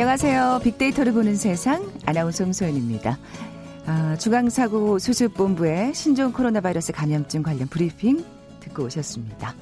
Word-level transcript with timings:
안녕하세요. 0.00 0.60
빅데이터를 0.64 1.12
보는 1.12 1.36
세상 1.36 1.92
아나운서 2.06 2.44
홍소연입니다. 2.44 3.18
아, 3.84 4.16
중앙사고 4.16 4.98
수습본부의 4.98 5.92
신종 5.94 6.32
코로나 6.32 6.62
바이러스 6.62 6.90
감염증 6.90 7.42
관련 7.42 7.68
브리핑 7.68 8.24
듣고 8.60 8.84
오셨습니다. 8.84 9.54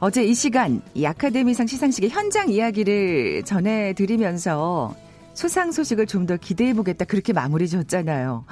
어제 0.00 0.24
이 0.24 0.32
시간 0.32 0.80
이 0.94 1.04
아카데미상 1.04 1.66
시상식의 1.66 2.08
현장 2.08 2.48
이야기를 2.48 3.44
전해드리면서 3.44 4.96
수상 5.34 5.72
소식을 5.72 6.06
좀 6.06 6.24
더 6.24 6.38
기대해보겠다 6.38 7.04
그렇게 7.04 7.34
마무리 7.34 7.68
졌잖아요. 7.68 8.46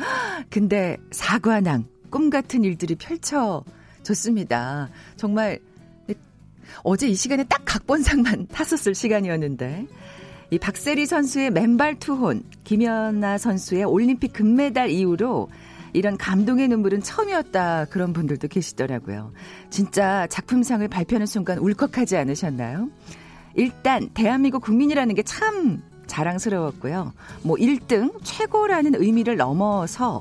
근데 0.51 0.99
사관왕 1.11 1.87
꿈 2.11 2.29
같은 2.29 2.65
일들이 2.65 2.97
펼쳐졌습니다. 2.97 4.91
정말 5.17 5.59
어제 6.83 7.09
이 7.09 7.15
시간에 7.15 7.45
딱 7.45 7.63
각본상만 7.65 8.49
탔었을 8.53 8.95
시간이었는데 8.95 9.87
이 10.53 10.59
박세리 10.59 11.07
선수의 11.07 11.51
맨발 11.51 11.99
투혼, 11.99 12.43
김연아 12.65 13.39
선수의 13.39 13.85
올림픽 13.85 14.35
금메달 14.35 14.91
이후로 14.91 15.49
이런 15.95 16.19
감동의 16.19 16.69
눈물은 16.69 17.01
처음이었다 17.01 17.87
그런 17.87 18.13
분들도 18.13 18.49
계시더라고요. 18.49 19.33
진짜 19.71 20.27
작품상을 20.27 20.87
발표하는 20.89 21.27
순간 21.27 21.57
울컥하지 21.57 22.19
않으셨나요? 22.19 22.91
일단 23.55 24.11
대한민국 24.13 24.61
국민이라는 24.63 25.15
게 25.15 25.23
참 25.23 25.83
자랑스러웠고요. 26.07 27.15
뭐 27.45 27.57
1등 27.57 28.13
최고라는 28.23 28.95
의미를 28.97 29.39
넘어서 29.39 30.21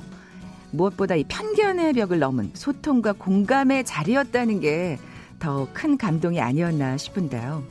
무엇보다 0.71 1.15
이 1.15 1.25
편견의 1.27 1.91
벽을 1.91 2.19
넘은 2.19 2.51
소통과 2.53 3.11
공감의 3.11 3.83
자리였다는 3.83 4.61
게 4.61 4.97
더 5.41 5.67
큰 5.73 5.97
감동이 5.97 6.39
아니었나 6.39 6.97
싶은데요. 6.97 7.63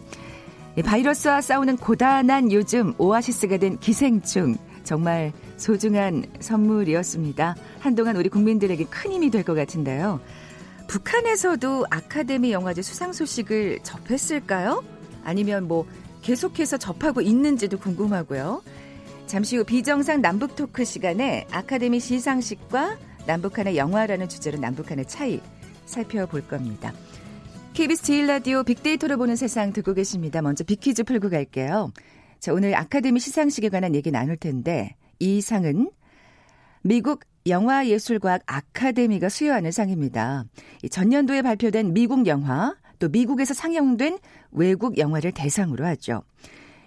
바이러스와 0.84 1.40
싸우는 1.40 1.76
고단한 1.76 2.52
요즘 2.52 2.94
오아시스가 2.98 3.58
된 3.58 3.78
기생충 3.78 4.56
정말 4.84 5.32
소중한 5.56 6.24
선물이었습니다. 6.40 7.54
한동안 7.80 8.16
우리 8.16 8.28
국민들에게 8.28 8.84
큰 8.84 9.12
힘이 9.12 9.30
될 9.30 9.44
것 9.44 9.54
같은데요. 9.54 10.20
북한에서도 10.88 11.86
아카데미 11.90 12.52
영화제 12.52 12.82
수상 12.82 13.12
소식을 13.12 13.80
접했을까요? 13.82 14.82
아니면 15.22 15.68
뭐 15.68 15.86
계속해서 16.22 16.78
접하고 16.78 17.20
있는지도 17.20 17.78
궁금하고요. 17.78 18.62
잠시 19.26 19.56
후 19.56 19.64
비정상 19.64 20.20
남북 20.22 20.56
토크 20.56 20.84
시간에 20.84 21.46
아카데미 21.52 22.00
시상식과 22.00 22.96
남북한의 23.26 23.76
영화라는 23.76 24.28
주제로 24.28 24.58
남북한의 24.58 25.06
차이 25.06 25.40
살펴볼 25.86 26.42
겁니다. 26.48 26.92
KBS 27.80 28.02
제일 28.02 28.26
라디오 28.26 28.62
빅데이터를 28.62 29.16
보는 29.16 29.36
세상 29.36 29.72
듣고 29.72 29.94
계십니다. 29.94 30.42
먼저 30.42 30.64
빅퀴즈 30.64 31.04
풀고 31.04 31.30
갈게요. 31.30 31.90
자, 32.38 32.52
오늘 32.52 32.74
아카데미 32.74 33.18
시상식에 33.20 33.70
관한 33.70 33.94
얘기 33.94 34.10
나눌 34.10 34.36
텐데 34.36 34.96
이 35.18 35.40
상은 35.40 35.90
미국 36.82 37.20
영화예술과학 37.46 38.42
아카데미가 38.44 39.30
수여하는 39.30 39.70
상입니다. 39.70 40.44
전년도에 40.90 41.40
발표된 41.40 41.94
미국 41.94 42.26
영화, 42.26 42.76
또 42.98 43.08
미국에서 43.08 43.54
상영된 43.54 44.18
외국 44.50 44.98
영화를 44.98 45.32
대상으로 45.32 45.86
하죠. 45.86 46.22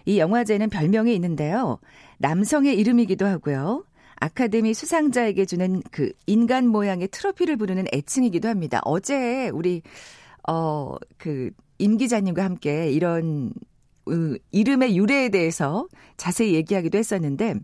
이 0.05 0.19
영화제는 0.19 0.69
별명이 0.69 1.11
있는데요. 1.15 1.79
남성의 2.19 2.77
이름이기도 2.77 3.25
하고요. 3.25 3.83
아카데미 4.17 4.75
수상자에게 4.75 5.45
주는 5.45 5.81
그 5.89 6.11
인간 6.27 6.67
모양의 6.67 7.07
트로피를 7.07 7.57
부르는 7.57 7.85
애칭이기도 7.91 8.47
합니다. 8.47 8.79
어제 8.83 9.49
우리 9.49 9.81
어, 10.47 10.95
그, 11.17 11.51
임 11.77 11.97
기자님과 11.97 12.43
함께 12.43 12.91
이런, 12.91 13.53
으, 14.09 14.37
이름의 14.51 14.97
유래에 14.97 15.29
대해서 15.29 15.87
자세히 16.17 16.53
얘기하기도 16.53 16.97
했었는데, 16.97 17.55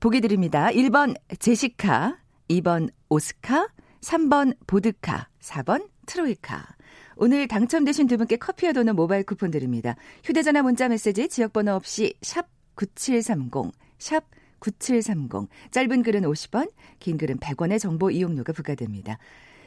보기 0.00 0.20
드립니다. 0.20 0.68
1번 0.68 1.16
제시카, 1.38 2.18
2번 2.48 2.90
오스카, 3.08 3.68
3번 4.00 4.56
보드카, 4.66 5.28
4번 5.40 5.88
트로이카. 6.06 6.76
오늘 7.16 7.48
당첨되신 7.48 8.06
두 8.08 8.18
분께 8.18 8.36
커피와 8.36 8.72
도는 8.72 8.94
모바일 8.94 9.24
쿠폰 9.24 9.50
드립니다. 9.50 9.96
휴대전화 10.22 10.62
문자 10.62 10.88
메시지 10.88 11.28
지역번호 11.28 11.72
없이 11.72 12.14
샵 12.20 12.46
9730, 12.74 13.72
샵 13.98 14.24
9730. 14.58 15.48
짧은 15.70 16.02
글은 16.02 16.22
50원, 16.22 16.70
긴 16.98 17.16
글은 17.16 17.38
100원의 17.38 17.80
정보 17.80 18.10
이용료가 18.10 18.52
부과됩니다. 18.52 19.18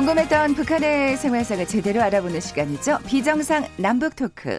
궁금했던 0.00 0.54
북한의 0.54 1.18
생활상을 1.18 1.66
제대로 1.66 2.00
알아보는 2.00 2.40
시간이죠. 2.40 3.00
비정상 3.06 3.66
남북 3.76 4.16
토크. 4.16 4.58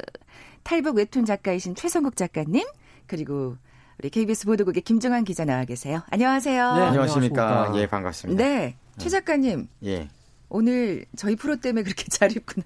탈북 0.62 0.97
웹툰 0.97 1.25
작가이신 1.25 1.74
최성국 1.74 2.16
작가님, 2.16 2.63
그리고 3.07 3.57
우리 3.97 4.12
KBS 4.12 4.46
보도국의 4.46 4.84
김정환 4.84 5.24
기자 5.24 5.44
나와 5.44 5.66
계세요. 5.66 6.03
안녕하세요. 6.12 6.75
네, 6.75 6.81
안녕하십니까. 6.84 7.74
예, 7.75 7.88
반갑습니다. 7.88 8.44
네, 8.44 8.75
최 9.00 9.09
작가님. 9.09 9.68
예. 9.84 10.09
오늘 10.47 11.06
저희 11.18 11.35
프로 11.35 11.56
때문에 11.56 11.81
그렇게 11.85 12.06
잘 12.12 12.31
입구나. 12.31 12.63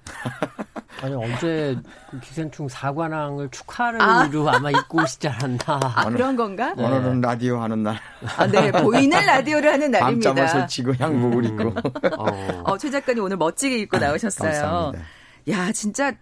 아니 1.02 1.14
어제 1.16 1.78
그 2.10 2.20
기생충 2.20 2.68
사관왕을 2.70 3.50
축하하는 3.52 4.02
아. 4.02 4.24
의미로 4.24 4.50
아 4.50 4.60
마 4.60 4.72
입고 4.72 5.02
오시지 5.04 5.28
않았나. 5.28 5.60
아, 5.68 6.10
그런 6.10 6.36
건가? 6.36 6.74
네. 6.76 6.84
오늘은 6.86 7.22
라디오 7.22 7.60
하는 7.60 7.84
날. 7.84 8.00
아, 8.38 8.48
네. 8.48 8.72
보이는 8.72 9.18
라디오를 9.26 9.74
하는 9.74 9.92
날입니다. 9.92 10.34
밤잠을 10.34 10.48
설치고 10.48 10.94
양복을 11.00 11.46
입고. 11.46 11.74
어. 12.18 12.62
어, 12.66 12.78
최 12.78 12.90
작가님 12.90 13.24
오늘 13.24 13.38
멋지게 13.38 13.78
입고 13.80 13.98
나오셨어요. 13.98 14.52
감사합니다. 14.52 15.06
야, 15.50 15.72
진짜 15.72 16.14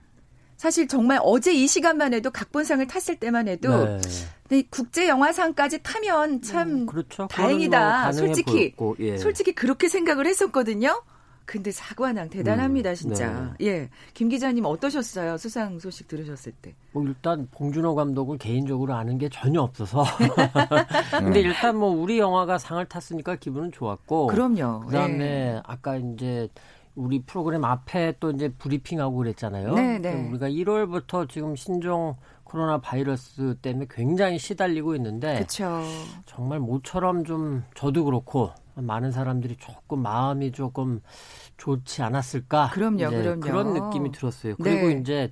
사실 0.57 0.88
정말 0.88 1.19
어제 1.22 1.53
이 1.53 1.67
시간만 1.67 2.13
해도 2.13 2.31
각본상을 2.31 2.85
탔을 2.88 3.16
때만 3.17 3.47
해도 3.47 4.00
네. 4.50 4.63
국제 4.69 5.07
영화상까지 5.07 5.83
타면 5.83 6.41
참 6.41 6.69
음, 6.69 6.85
그렇죠. 6.85 7.28
다행이다. 7.28 8.03
뭐 8.03 8.12
솔직히 8.12 8.73
예. 9.00 9.17
솔직히 9.17 9.53
그렇게 9.53 9.88
생각을 9.88 10.25
했었거든요. 10.28 11.01
근데 11.45 11.71
사관왕 11.71 12.29
대단합니다, 12.29 12.91
음, 12.91 12.95
진짜. 12.95 13.53
네. 13.59 13.67
예. 13.67 13.89
김 14.13 14.29
기자님 14.29 14.65
어떠셨어요? 14.65 15.37
수상 15.37 15.77
소식 15.79 16.07
들으셨을 16.07 16.53
때? 16.61 16.73
뭐 16.91 17.03
일단 17.03 17.47
봉준호 17.51 17.95
감독을 17.95 18.37
개인적으로 18.37 18.93
아는 18.93 19.17
게 19.17 19.29
전혀 19.29 19.61
없어서. 19.61 20.03
근데 21.19 21.41
일단 21.41 21.77
뭐 21.77 21.89
우리 21.89 22.19
영화가 22.19 22.57
상을 22.57 22.83
탔으니까 22.85 23.35
기분은 23.35 23.71
좋았고. 23.71 24.27
그럼요. 24.27 24.85
그다음에 24.85 25.17
네. 25.17 25.61
아까 25.65 25.97
이제 25.97 26.47
우리 26.95 27.21
프로그램 27.23 27.65
앞에 27.65 28.15
또 28.19 28.31
이제 28.31 28.49
브리핑하고 28.49 29.15
그랬잖아요. 29.18 29.73
네, 29.73 30.00
네. 30.00 30.29
우리가 30.29 30.47
1월부터 30.47 31.27
지금 31.27 31.56
신종 31.56 32.15
코로나 32.44 32.77
바이러스 32.79 33.56
때문에 33.62 33.88
굉장히 33.89 34.38
시달리고 34.38 34.95
있는데 34.95 35.39
그쵸. 35.39 35.81
정말 36.27 36.59
모처럼 36.59 37.25
좀 37.25 37.63
저도 37.73 38.06
그렇고 38.06 38.51
많은 38.75 39.11
사람들이 39.11 39.57
조금 39.57 39.99
마음이 40.01 40.51
조금 40.51 41.01
좋지 41.57 42.01
않았을까? 42.01 42.71
그럼요, 42.73 43.09
그럼요. 43.09 43.39
그런 43.39 43.73
느낌이 43.73 44.11
들었어요. 44.11 44.55
그리고 44.57 44.87
네. 44.87 44.99
이제 44.99 45.29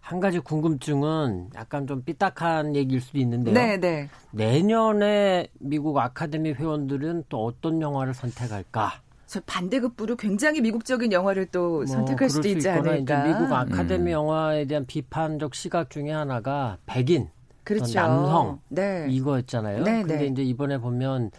한 0.00 0.20
가지 0.20 0.38
궁금증은 0.38 1.50
약간 1.54 1.86
좀 1.86 2.02
삐딱한 2.04 2.76
얘기일 2.76 3.00
수도 3.00 3.18
있는데요. 3.18 3.54
네, 3.54 3.78
네. 3.78 4.08
내년에 4.32 5.48
미국 5.58 5.96
아카데미 5.98 6.52
회원들은 6.52 7.24
또 7.28 7.44
어떤 7.44 7.80
영화를 7.80 8.12
선택할까? 8.12 9.00
저 9.26 9.40
반대급부로 9.40 10.16
굉장히 10.16 10.60
미국적인 10.60 11.10
영화를 11.10 11.46
또 11.46 11.78
뭐 11.78 11.86
선택할 11.86 12.28
수도 12.28 12.48
있지 12.48 12.68
않을까. 12.68 13.24
미국 13.24 13.52
아카데미 13.52 14.10
음. 14.10 14.12
영화에 14.12 14.66
대한 14.66 14.84
비판적 14.84 15.54
시각 15.54 15.88
중에 15.90 16.10
하나가 16.12 16.76
백인, 16.84 17.30
그렇죠. 17.64 17.98
남성 17.98 18.60
네. 18.68 19.06
이거였잖아요. 19.08 19.84
네, 19.84 20.02
근데 20.02 20.18
네. 20.18 20.26
이제 20.26 20.42
이번에 20.42 20.78
보면 20.78 21.30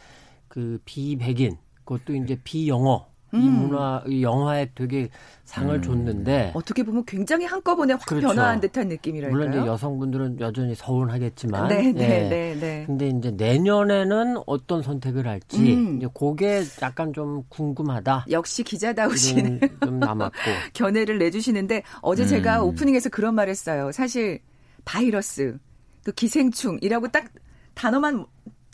그 0.56 0.80
비백인 0.86 1.58
그것도 1.84 2.16
이제 2.16 2.40
비영어 2.42 3.06
음. 3.34 3.42
이 3.42 3.50
문화 3.50 4.02
이 4.08 4.24
영화에 4.24 4.72
되게 4.74 5.10
상을 5.44 5.76
음. 5.76 5.82
줬는데 5.82 6.54
어떻게 6.56 6.82
보면 6.84 7.04
굉장히 7.06 7.46
한꺼번에 7.46 7.92
확 7.94 8.06
그렇죠. 8.06 8.28
변화한 8.30 8.62
듯한 8.62 8.88
느낌이랄까요. 8.88 9.38
물론 9.38 9.54
이제 9.54 9.68
여성분들은 9.68 10.40
여전히 10.40 10.74
서운하겠지만 10.74 11.68
네, 11.68 11.92
네, 11.92 12.04
예. 12.04 12.30
네, 12.30 12.56
네. 12.58 12.84
근데 12.88 13.10
이제 13.10 13.32
내년에는 13.32 14.38
어떤 14.48 14.82
선택을 14.82 15.28
할지 15.28 15.74
음. 15.74 15.98
이제 15.98 16.08
그게 16.18 16.64
약간 16.82 17.12
좀 17.12 17.44
궁금하다. 17.50 18.28
역시 18.32 18.64
기자다우신 18.64 19.60
좀 19.84 20.00
남았고 20.00 20.38
견해를 20.74 21.18
내주시는데 21.18 21.84
어제 22.02 22.24
음. 22.24 22.28
제가 22.28 22.64
오프닝에서 22.64 23.10
그런 23.10 23.36
말했어요. 23.36 23.92
사실 23.92 24.40
바이러스 24.86 25.58
또 26.06 26.14
기생충이라고 26.14 27.10
딱 27.10 27.26
단어만 27.74 28.26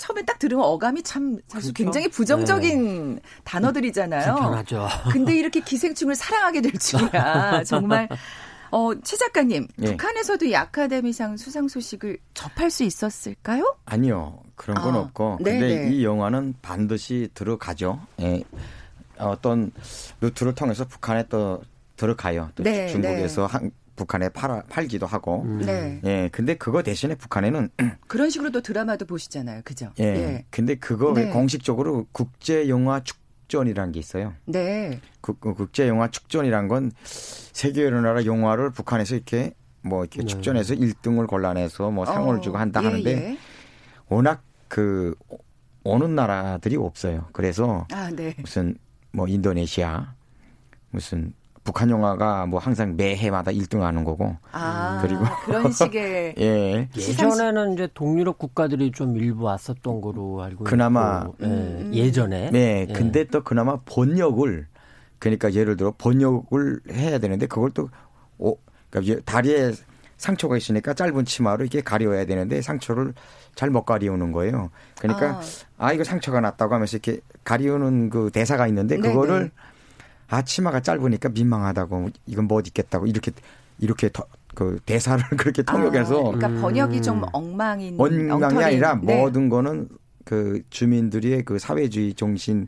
처음에 0.02 0.24
딱 0.26 0.40
들으면 0.40 0.66
어감이 0.66 1.04
참 1.04 1.38
사실 1.48 1.74
그렇죠? 1.74 1.84
굉장히 1.84 2.08
부정적인 2.08 3.16
네. 3.16 3.22
단어들이잖아요. 3.44 4.34
불편하죠. 4.34 4.88
근데 5.12 5.36
이렇게 5.36 5.60
기생충을 5.60 6.16
사랑하게 6.16 6.62
될 6.62 6.72
줄이야. 6.74 7.64
정말 7.70 8.10
어, 8.72 8.96
최 9.04 9.16
작가님, 9.16 9.68
예. 9.80 9.86
북한에서도 9.86 10.46
이 10.46 10.56
아카데미상 10.56 11.38
수상 11.38 11.68
소식을 11.68 12.18
접할 12.34 12.72
수 12.72 12.84
있었을까요? 12.84 13.76
아니요. 13.86 14.40
그런 14.56 14.82
건 14.82 14.96
아, 14.96 15.00
없고. 15.02 15.38
네네. 15.44 15.60
근데 15.60 15.80
네. 15.86 15.92
이 15.92 16.04
영화는 16.04 16.56
반드시 16.64 17.30
들어가죠. 17.36 18.02
예. 18.22 18.44
어떤 19.20 19.72
루트를 20.20 20.56
통해서 20.56 20.84
북한에 20.86 21.28
또 21.30 21.62
들어가요. 21.96 22.50
또 22.56 22.64
네, 22.64 22.88
중국에서 22.88 23.46
네. 23.46 23.52
한, 23.52 23.72
북한에 24.02 24.30
팔아, 24.30 24.64
팔기도 24.68 25.06
하고. 25.06 25.44
음. 25.44 25.62
네. 25.64 26.02
예. 26.04 26.30
근데 26.32 26.56
그거 26.56 26.82
대신에 26.82 27.14
북한에는 27.14 27.70
그런 28.08 28.30
식으로 28.32 28.50
또 28.50 28.62
드라마도 28.62 29.06
보시잖아요. 29.06 29.62
그죠? 29.64 29.92
예. 30.00 30.04
예. 30.04 30.46
근데 30.50 30.76
그거 30.76 31.14
네. 31.14 31.30
공식적으로 31.30 32.08
국제 32.12 32.68
영화 32.68 33.00
축전이라는 33.04 33.92
게 33.92 34.00
있어요. 34.00 34.34
네. 34.46 35.00
그, 35.22 35.38
그 35.40 35.54
국제 35.54 35.88
영화 35.88 36.10
축전이란 36.10 36.68
건 36.68 36.92
세계 37.04 37.84
여러 37.84 38.02
나라 38.02 38.26
영화를 38.26 38.72
북한에서 38.72 39.16
이렇게 39.16 39.54
뭐 39.84 40.02
이렇게 40.02 40.22
네. 40.22 40.26
축전해서 40.26 40.74
1등을 40.74 41.28
골라내서 41.28 41.92
뭐 41.92 42.06
상을 42.06 42.36
어, 42.36 42.42
주고 42.42 42.58
한다 42.58 42.82
예, 42.82 42.88
하는데 42.88 43.12
예. 43.12 43.38
워낙 44.10 44.44
그 44.68 45.14
오는 45.84 46.16
나라들이 46.16 46.76
없어요. 46.76 47.28
그래서 47.34 47.86
아, 47.92 48.10
네. 48.10 48.36
무슨 48.40 48.76
뭐 49.12 49.28
인도네시아 49.28 50.16
무슨 50.90 51.34
북한 51.64 51.90
영화가 51.90 52.48
뭐 52.48 52.60
항상 52.60 52.96
매해마다 52.96 53.52
1등하는 53.52 54.04
거고. 54.04 54.36
아, 54.52 55.00
그리고 55.02 55.24
그런 55.46 55.72
식의 55.72 56.36
예. 56.40 56.90
예전에는 56.98 57.74
이제 57.74 57.88
동유럽 57.94 58.38
국가들이 58.38 58.92
좀 58.92 59.16
일부 59.16 59.44
왔었던 59.44 60.02
거로 60.02 60.42
알고 60.42 60.64
그나마 60.64 61.22
있고, 61.22 61.36
예. 61.42 61.46
음. 61.46 61.92
예 61.94 62.12
전에. 62.12 62.50
네, 62.52 62.88
예. 62.90 62.94
근데 62.94 63.26
또 63.26 63.44
그나마 63.44 63.78
번역을 63.86 64.68
그러니까 65.20 65.54
예를 65.54 65.78
들어 65.78 65.94
번역을 65.98 66.82
해야 66.92 67.20
되는데 67.20 67.46
그걸 67.46 67.70
또 67.72 67.90
오, 68.40 68.58
그러니까 68.90 69.22
다리에 69.24 69.72
상처가 70.18 70.58
있으니까 70.58 70.94
짧은 70.94 71.26
치마로 71.26 71.64
이렇게 71.64 71.82
가려야 71.82 72.26
되는데 72.26 72.62
상처를 72.62 73.14
잘 73.54 73.70
못 73.70 73.84
가리우는 73.86 74.32
거예요. 74.32 74.70
그러니까 75.00 75.40
아. 75.78 75.88
아. 75.88 75.94
이거 75.94 76.04
상처가 76.04 76.42
났다고 76.42 76.74
하면서 76.74 76.98
이렇게 76.98 77.20
가리우는 77.44 78.10
그 78.10 78.32
대사가 78.32 78.68
있는데 78.68 78.98
그거를 78.98 79.38
네네. 79.40 79.50
아 80.32 80.42
치마가 80.42 80.80
짧으니까 80.80 81.30
민망하다고 81.30 82.10
이건 82.26 82.48
못 82.48 82.66
입겠다고 82.66 83.06
이렇게 83.06 83.32
이렇게 83.80 84.10
더, 84.12 84.24
그 84.56 84.80
대사를 84.86 85.22
그렇게 85.38 85.62
통역해서 85.62 86.20
아, 86.20 86.32
그러니까 86.32 86.62
번역이 86.62 86.98
음. 86.98 87.02
좀 87.02 87.22
엉망인 87.34 88.00
엉망이. 88.00 88.64
아니라 88.64 89.00
네. 89.02 89.18
모든 89.18 89.50
거는 89.50 89.90
그 90.24 90.62
주민들의 90.70 91.44
그 91.44 91.60
사회주의 91.60 92.14
정신 92.14 92.68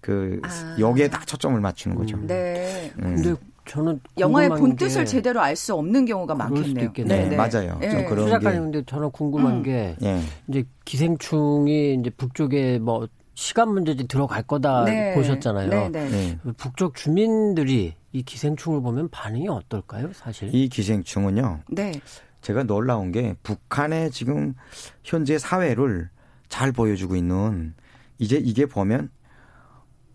그 0.00 0.40
아. 0.42 0.76
여기에 0.78 1.08
다 1.08 1.22
초점을 1.24 1.58
맞추는 1.60 1.96
거죠. 1.96 2.18
네. 2.26 2.92
음. 2.98 3.14
근데 3.16 3.34
저는 3.66 4.00
영화의 4.18 4.48
본 4.50 4.76
뜻을 4.76 5.06
제대로 5.06 5.40
알 5.40 5.54
수 5.56 5.72
없는 5.74 6.04
경우가 6.06 6.34
많겠네요. 6.34 6.92
네, 6.92 7.28
네, 7.28 7.36
맞아요. 7.36 7.78
네. 7.80 8.04
그런 8.06 8.28
작가님 8.28 8.62
근데 8.64 8.82
저는 8.84 9.10
궁금한 9.12 9.58
음. 9.58 9.62
게 9.62 9.96
네. 10.00 10.20
이제 10.48 10.64
기생충이 10.84 11.94
이제 11.94 12.10
북쪽에 12.10 12.78
뭐 12.80 13.06
시간 13.34 13.70
문제지 13.70 14.06
들어갈 14.06 14.42
거다 14.42 14.84
네. 14.84 15.14
보셨잖아요. 15.14 15.68
네, 15.68 15.88
네. 15.88 16.08
네. 16.08 16.38
북쪽 16.56 16.94
주민들이 16.94 17.94
이 18.12 18.22
기생충을 18.22 18.80
보면 18.80 19.08
반응이 19.10 19.48
어떨까요, 19.48 20.12
사실? 20.12 20.54
이 20.54 20.68
기생충은요. 20.68 21.62
네. 21.68 21.92
제가 22.40 22.62
놀라운 22.62 23.10
게 23.10 23.34
북한의 23.42 24.10
지금 24.10 24.54
현재 25.02 25.38
사회를 25.38 26.10
잘 26.48 26.72
보여주고 26.72 27.16
있는 27.16 27.74
이제 28.18 28.36
이게 28.36 28.66
보면 28.66 29.10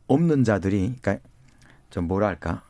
없는 0.07 0.43
자들이 0.43 0.95
그러니까 1.01 1.27
좀 1.89 2.07
뭐랄까 2.07 2.61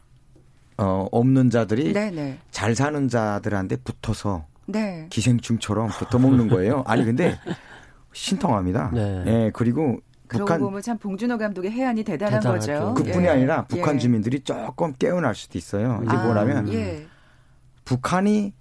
어 0.78 1.08
없는 1.12 1.50
자들이 1.50 1.94
네네. 1.94 2.12
네. 2.12 2.40
잘 2.52 2.74
사는 2.74 3.08
자들한테 3.08 3.78
붙어서 3.78 4.46
네. 4.66 5.08
기생충처럼 5.10 5.90
붙어 5.90 6.18
먹는 6.20 6.48
거예요. 6.48 6.84
아니 6.88 7.04
근데 7.04 7.38
신통합니다. 8.14 8.92
네. 8.94 9.24
네. 9.24 9.52
그리고 9.54 10.00
북한 10.38 10.60
보면 10.60 10.82
참 10.82 10.98
봉준호 10.98 11.38
감독의 11.38 11.72
해안이 11.72 12.04
대단한 12.04 12.40
대단하죠. 12.40 12.94
거죠. 12.94 12.94
그뿐이 12.94 13.26
예. 13.26 13.30
아니라 13.30 13.66
북한 13.66 13.96
예. 13.96 14.00
주민들이 14.00 14.40
조금 14.42 14.94
깨어날 14.94 15.36
수도 15.36 15.58
있어요. 15.58 16.02
이제 16.06 16.16
아, 16.16 16.24
뭐냐면 16.24 16.72
예. 16.74 17.08
북한이 17.86 18.54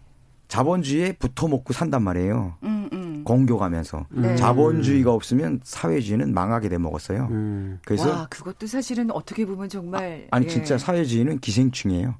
자본주의에 0.48 1.12
붙어 1.12 1.46
먹고 1.46 1.74
산단 1.74 2.02
말이에요. 2.02 2.54
음, 2.62 2.88
음. 2.92 3.22
공교가면서 3.24 4.06
네. 4.10 4.34
자본주의가 4.36 5.12
없으면 5.12 5.60
사회주의는 5.62 6.32
망하게 6.32 6.70
돼 6.70 6.78
먹었어요. 6.78 7.28
음. 7.30 7.78
그래서 7.84 8.08
와, 8.08 8.26
그것도 8.30 8.66
사실은 8.66 9.10
어떻게 9.10 9.44
보면 9.44 9.68
정말 9.68 10.26
아, 10.30 10.40
니 10.40 10.46
예. 10.46 10.48
진짜 10.48 10.78
사회주의는 10.78 11.40
기생충이에요. 11.40 12.14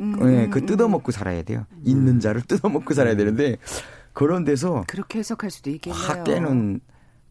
음, 0.00 0.12
네, 0.20 0.48
그 0.48 0.60
음, 0.60 0.66
뜯어먹고 0.66 1.12
살아야 1.12 1.42
돼요. 1.42 1.66
있는 1.84 2.20
자를 2.20 2.42
뜯어먹고 2.42 2.94
살아야 2.94 3.16
되는데 3.16 3.56
그런 4.12 4.44
데서 4.44 4.84
그렇게 4.88 5.20
해석할 5.20 5.50
수도 5.50 5.70
있겠네요. 5.70 6.02
학계는 6.02 6.80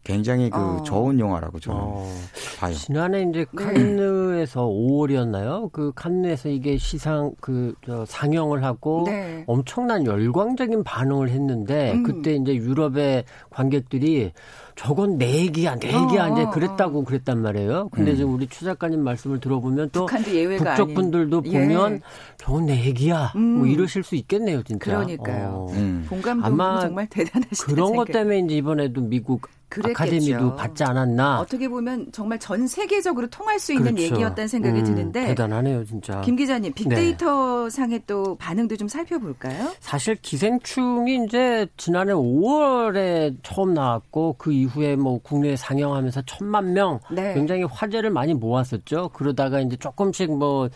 굉장히 0.08 0.48
그 0.48 0.58
어. 0.58 0.82
좋은 0.84 1.20
영화라고 1.20 1.60
저는 1.60 1.78
어. 1.78 2.10
봐요. 2.58 2.72
지난해 2.72 3.26
이제 3.28 3.44
네. 3.52 3.64
칸느에서 3.64 4.60
네. 4.62 4.66
5월이었나요? 4.66 5.70
그 5.70 5.92
칸느에서 5.94 6.48
이게 6.48 6.78
시상 6.78 7.32
그저 7.42 8.06
상영을 8.06 8.64
하고 8.64 9.04
네. 9.04 9.44
엄청난 9.46 10.06
열광적인 10.06 10.82
반응을 10.82 11.28
했는데 11.28 11.92
음. 11.92 12.04
그때 12.04 12.36
이제 12.36 12.54
유럽의 12.54 13.24
관객들이 13.50 14.32
저건 14.76 15.18
내 15.18 15.40
얘기야, 15.40 15.74
내 15.74 15.88
얘기야, 15.88 16.28
어, 16.28 16.32
이제 16.32 16.46
그랬다고 16.54 17.04
그랬단 17.04 17.42
말이에요. 17.42 17.88
근데 17.90 18.12
음. 18.12 18.16
지금 18.16 18.34
우리 18.34 18.46
추 18.46 18.64
작가님 18.64 19.02
말씀을 19.02 19.40
들어보면 19.40 19.90
또 19.92 20.06
북쪽 20.06 20.94
분들도 20.94 21.42
예. 21.46 21.60
보면 21.60 22.00
저건 22.38 22.66
내 22.66 22.82
얘기야, 22.84 23.32
뭐 23.34 23.42
음. 23.42 23.58
뭐 23.58 23.66
이러실 23.66 24.04
수 24.04 24.14
있겠네요, 24.14 24.62
진짜. 24.62 24.84
그러니까요. 24.86 25.66
어. 25.68 25.72
음. 25.72 26.06
공감 26.08 26.42
아마 26.44 26.80
정말 26.80 27.08
대단하시다. 27.08 27.66
그런 27.66 27.96
것 27.96 28.06
때문에 28.06 28.38
이제 28.38 28.54
이번에도 28.54 29.00
미국 29.00 29.48
그랬겠죠. 29.68 30.02
아카데미도 30.02 30.56
받지 30.56 30.84
않았나. 30.84 31.40
어떻게 31.40 31.68
보면 31.68 32.08
정말 32.12 32.38
전 32.38 32.66
세계적으로 32.66 33.26
통할 33.28 33.58
수 33.58 33.72
있는 33.72 33.94
그렇죠. 33.94 34.14
얘기였다는 34.14 34.48
생각이 34.48 34.78
음, 34.80 34.84
드는데 34.84 35.26
대단하네요, 35.26 35.84
진짜. 35.84 36.20
김 36.22 36.36
기자님, 36.36 36.72
빅데이터 36.72 37.64
네. 37.64 37.70
상의 37.70 38.02
또 38.06 38.36
반응도 38.36 38.76
좀 38.76 38.88
살펴볼까요? 38.88 39.72
사실 39.80 40.14
기생충이 40.16 41.24
이제 41.24 41.66
지난해 41.76 42.12
5월에 42.12 43.36
처음 43.42 43.74
나왔고 43.74 44.36
그 44.38 44.52
이후에 44.52 44.96
뭐 44.96 45.18
국내에 45.18 45.56
상영하면서 45.56 46.22
천만 46.26 46.72
명 46.72 47.00
네. 47.10 47.34
굉장히 47.34 47.64
화제를 47.64 48.10
많이 48.10 48.34
모았었죠. 48.34 49.10
그러다가 49.12 49.60
이제 49.60 49.76
조금씩 49.76 50.36
뭐 50.36 50.68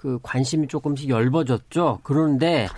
그 0.00 0.18
관심이 0.22 0.66
조금씩 0.66 1.10
열버졌죠. 1.10 2.00
그런데 2.02 2.68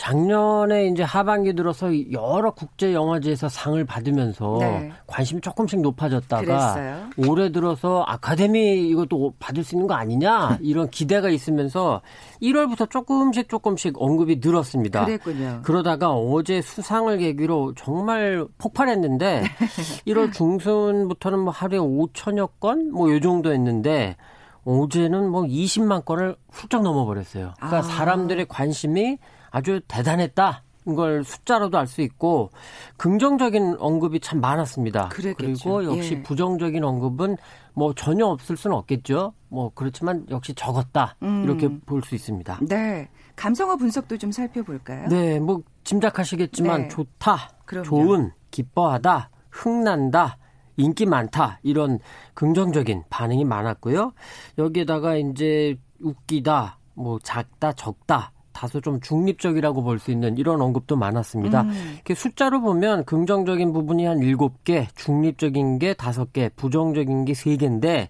작년에 0.00 0.86
이제 0.86 1.02
하반기 1.02 1.52
들어서 1.54 1.88
여러 2.10 2.52
국제 2.52 2.94
영화제에서 2.94 3.50
상을 3.50 3.84
받으면서 3.84 4.56
네. 4.58 4.90
관심이 5.06 5.42
조금씩 5.42 5.82
높아졌다가 5.82 6.40
그랬어요? 6.42 7.10
올해 7.28 7.52
들어서 7.52 8.02
아카데미 8.06 8.88
이것도 8.88 9.34
받을 9.38 9.62
수 9.62 9.74
있는 9.74 9.86
거 9.86 9.92
아니냐 9.92 10.56
이런 10.62 10.88
기대가 10.88 11.28
있으면서 11.28 12.00
1월부터 12.40 12.88
조금씩 12.88 13.50
조금씩 13.50 14.00
언급이 14.00 14.40
늘었습니다. 14.42 15.04
그랬군요. 15.04 15.60
그러다가 15.64 16.12
어제 16.14 16.62
수상을 16.62 17.14
계기로 17.18 17.74
정말 17.74 18.46
폭발했는데 18.56 19.44
1월 20.08 20.32
중순부터는 20.32 21.40
뭐 21.40 21.52
하루에 21.52 21.78
5천여 21.78 22.48
건 22.58 22.90
뭐 22.90 23.10
요 23.12 23.20
정도 23.20 23.52
했는데 23.52 24.16
어제는 24.64 25.30
뭐 25.30 25.42
20만 25.42 26.04
건을 26.04 26.36
훌쩍 26.50 26.82
넘어버렸어요. 26.82 27.54
그러니까 27.56 27.78
아. 27.78 27.82
사람들의 27.82 28.46
관심이 28.48 29.18
아주 29.50 29.80
대단했다. 29.88 30.64
걸 30.96 31.22
숫자로도 31.22 31.76
알 31.78 31.86
수 31.86 32.00
있고 32.00 32.50
긍정적인 32.96 33.76
언급이 33.78 34.18
참 34.18 34.40
많았습니다. 34.40 35.08
그랬겠죠. 35.10 35.74
그리고 35.74 35.84
역시 35.96 36.14
예. 36.14 36.22
부정적인 36.22 36.82
언급은 36.82 37.36
뭐 37.74 37.94
전혀 37.94 38.26
없을 38.26 38.56
수는 38.56 38.74
없겠죠. 38.76 39.34
뭐 39.48 39.70
그렇지만 39.74 40.24
역시 40.30 40.54
적었다 40.54 41.16
음. 41.22 41.44
이렇게 41.44 41.68
볼 41.86 42.02
수 42.02 42.14
있습니다. 42.14 42.60
네, 42.62 43.08
감성어 43.36 43.76
분석도 43.76 44.16
좀 44.16 44.32
살펴볼까요? 44.32 45.08
네, 45.08 45.38
뭐 45.38 45.62
짐작하시겠지만 45.84 46.82
네. 46.82 46.88
좋다, 46.88 47.50
그럼요. 47.66 47.84
좋은, 47.84 48.32
기뻐하다, 48.50 49.30
흥난다. 49.50 50.38
인기 50.80 51.06
많다 51.06 51.58
이런 51.62 51.98
긍정적인 52.34 53.04
반응이 53.10 53.44
많았고요. 53.44 54.12
여기에다가 54.58 55.16
이제 55.16 55.76
웃기다, 56.00 56.78
뭐 56.94 57.18
작다, 57.22 57.72
적다 57.72 58.32
다소 58.52 58.80
좀 58.80 59.00
중립적이라고 59.00 59.82
볼 59.82 59.98
수 60.00 60.10
있는 60.10 60.36
이런 60.36 60.60
언급도 60.60 60.96
많았습니다. 60.96 61.62
음. 61.62 61.92
이렇게 61.94 62.14
숫자로 62.14 62.60
보면 62.60 63.04
긍정적인 63.04 63.72
부분이 63.72 64.04
한 64.04 64.18
7개, 64.18 64.86
중립적인 64.96 65.78
게 65.78 65.94
5개, 65.94 66.50
부정적인 66.56 67.24
게 67.24 67.32
3개인데 67.32 68.08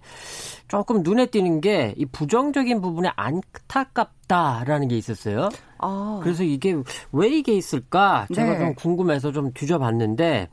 조금 0.66 1.02
눈에 1.02 1.26
띄는 1.26 1.60
게 1.60 1.94
이 1.96 2.06
부정적인 2.06 2.80
부분에 2.80 3.10
안타깝다라는 3.14 4.88
게 4.88 4.96
있었어요. 4.96 5.50
아. 5.78 6.20
그래서 6.22 6.42
이게 6.42 6.74
왜 7.12 7.28
이게 7.28 7.52
있을까 7.54 8.26
제가 8.34 8.52
네. 8.54 8.58
좀 8.58 8.74
궁금해서 8.74 9.32
좀 9.32 9.52
뒤져봤는데 9.52 10.48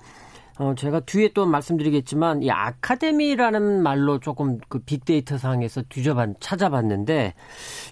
어, 0.59 0.73
제가 0.75 1.01
뒤에 1.01 1.31
또 1.33 1.45
말씀드리겠지만, 1.45 2.43
이 2.43 2.51
아카데미라는 2.51 3.83
말로 3.83 4.19
조금 4.19 4.57
그 4.69 4.79
빅데이터 4.79 5.37
상에서 5.37 5.83
뒤져봤, 5.89 6.35
찾아봤는데, 6.39 7.33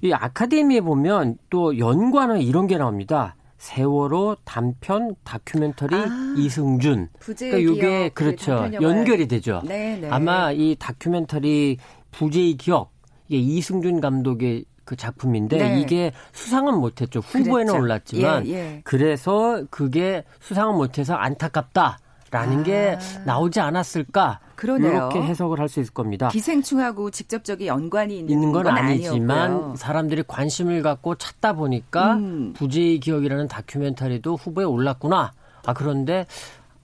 이 0.02 0.14
아카데미에 0.14 0.82
보면 0.82 1.38
또 1.50 1.78
연관은 1.78 2.42
이런 2.42 2.68
게 2.68 2.78
나옵니다. 2.78 3.36
세월호 3.58 4.38
단편 4.44 5.16
다큐멘터리 5.24 5.96
아, 5.96 6.36
이승준. 6.38 7.10
그러니까 7.20 7.58
이게 7.58 8.10
그렇죠. 8.10 8.70
연결이 8.74 9.28
되죠. 9.28 9.62
네네. 9.66 10.02
네. 10.02 10.10
아마 10.10 10.52
이 10.52 10.76
다큐멘터리 10.78 11.78
부재의 12.12 12.58
기억 12.58 12.92
이게 13.28 13.40
이승준 13.40 14.02
감독의 14.02 14.66
그 14.84 14.96
작품인데 14.96 15.58
네. 15.58 15.82
이게 15.82 16.12
수상은 16.32 16.80
못했죠. 16.80 17.22
후보에는 17.22 17.74
그랬죠. 17.74 17.82
올랐지만 17.82 18.48
예, 18.48 18.54
예. 18.54 18.82
그래서 18.84 19.64
그게 19.72 20.24
수상은 20.40 20.76
못해서 20.76 21.16
안타깝다. 21.16 21.98
라는 22.36 22.60
아. 22.60 22.64
게 22.64 22.98
나오지 23.26 23.60
않았을까? 23.62 24.40
그러네요. 24.56 24.92
이렇게 24.92 25.22
해석을 25.22 25.60
할 25.60 25.70
수 25.70 25.80
있을 25.80 25.94
겁니다. 25.94 26.28
기생충하고 26.30 27.10
직접적인 27.12 27.68
연관이 27.68 28.20
있는, 28.20 28.32
있는 28.34 28.52
건, 28.52 28.64
건 28.64 28.78
아니지만 28.78 29.40
아니었고요. 29.40 29.76
사람들이 29.78 30.24
관심을 30.28 30.82
갖고 30.84 31.16
찾다 31.16 31.54
보니까 31.54 32.14
음. 32.16 32.54
부재의 32.54 33.00
기억이라는 33.00 33.48
다큐멘터리도 33.48 34.36
후보에 34.36 34.64
올랐구나. 34.66 35.34
아 35.66 35.74
그런데 35.74 36.26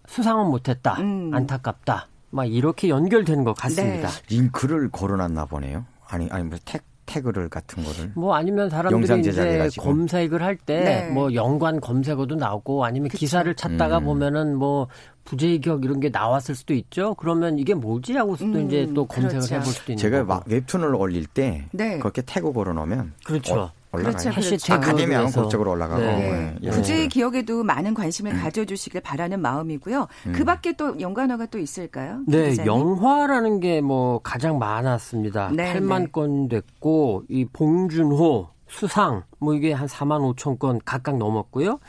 수상은 0.08 0.48
못했다. 0.48 0.96
음. 1.00 1.32
안타깝다. 1.34 2.08
막 2.32 2.46
이렇게 2.46 2.90
연결되는 2.90 3.44
것 3.44 3.54
같습니다. 3.56 4.08
네. 4.10 4.36
링크를 4.36 4.90
걸어놨나 4.90 5.46
보네요. 5.46 5.86
아니 6.08 6.28
아니 6.32 6.44
뭐 6.44 6.58
택, 6.66 6.84
태그를 7.12 7.50
같은 7.50 7.84
거를 7.84 8.12
뭐 8.16 8.36
아니면 8.36 8.70
사람들이 8.70 9.20
이제 9.20 9.70
검색을 9.78 10.42
할 10.42 10.56
때뭐 10.56 11.30
네. 11.30 11.36
연관 11.36 11.82
검색어도 11.82 12.36
나오고 12.36 12.86
아니면 12.86 13.10
그쵸. 13.10 13.20
기사를 13.20 13.54
찾다가 13.54 14.00
음. 14.00 14.06
보면은 14.06 14.56
뭐 14.56 14.88
부재기억 15.26 15.84
이런 15.84 16.00
게 16.00 16.10
나왔을 16.10 16.56
수도 16.56 16.74
있죠. 16.74 17.14
그러면 17.16 17.60
이게 17.60 17.74
뭐지 17.74 18.14
하고 18.14 18.36
또 18.38 18.46
음, 18.46 18.66
이제 18.66 18.90
또 18.94 19.06
검색을 19.06 19.40
그렇죠. 19.40 19.56
해볼 19.56 19.74
수도 19.74 19.92
있는 19.92 19.98
제가 20.02 20.26
거고. 20.26 20.50
웹툰을 20.50 20.96
올릴 20.96 21.26
때 21.26 21.66
네. 21.72 22.00
그렇게 22.00 22.22
태그 22.22 22.54
걸어놓으면 22.54 23.14
그렇죠. 23.26 23.56
어, 23.56 23.72
올라가요. 23.94 24.32
그렇죠, 24.32 24.42
그렇죠. 24.50 24.74
아카데미하고 24.74 25.32
법적으로 25.32 25.72
올라가고. 25.72 26.02
네. 26.02 26.56
네. 26.62 26.70
부재의 26.70 27.10
기억에도 27.10 27.64
많은 27.64 27.94
관심을 27.94 28.32
음. 28.34 28.40
가져주시길 28.42 29.02
바라는 29.02 29.42
마음이고요. 29.42 30.08
음. 30.28 30.34
그 30.34 30.46
밖에 30.46 30.72
또 30.74 31.00
연관어가 31.00 31.48
또 31.48 31.58
있을까요? 31.60 32.22
네, 32.28 32.52
기자님? 32.52 32.68
영화라는 32.72 33.60
게 33.60 33.82
뭐 33.82 34.20
가장 34.20 34.60
많았습니다. 34.60 35.52
네, 35.54 35.74
8만 35.74 36.12
건 36.12 36.48
됐고, 36.48 37.24
이 37.30 37.46
봉준호, 37.46 38.48
수상 38.72 39.24
뭐 39.38 39.54
이게 39.54 39.74
한 39.74 39.86
4만 39.86 40.34
5천 40.34 40.58
건 40.58 40.80
각각 40.86 41.18
넘었고요. 41.18 41.80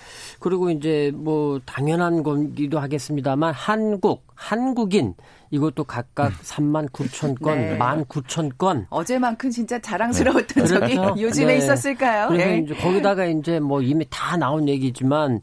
그리고 0.40 0.68
이제 0.68 1.12
뭐 1.14 1.60
당연한 1.64 2.24
건기도 2.24 2.80
하겠습니다만 2.80 3.54
한국, 3.54 4.26
한국인 4.34 5.14
이것도 5.52 5.84
각각 5.84 6.32
3만 6.32 6.90
9천 6.90 7.40
건, 7.40 7.58
네. 7.58 7.78
1만 7.78 8.06
9천 8.06 8.58
건. 8.58 8.86
어제만큼 8.90 9.50
진짜 9.50 9.78
자랑스러웠던 9.78 10.64
네. 10.64 10.66
적이 10.66 10.96
그렇죠? 10.96 11.20
요즘에 11.20 11.46
네. 11.46 11.56
있었을까요? 11.58 12.28
그래서 12.28 12.46
네. 12.46 12.58
이제 12.58 12.74
거기다가 12.74 13.26
이제 13.26 13.60
뭐 13.60 13.80
이미 13.80 14.04
다 14.10 14.36
나온 14.36 14.68
얘기지만 14.68 15.40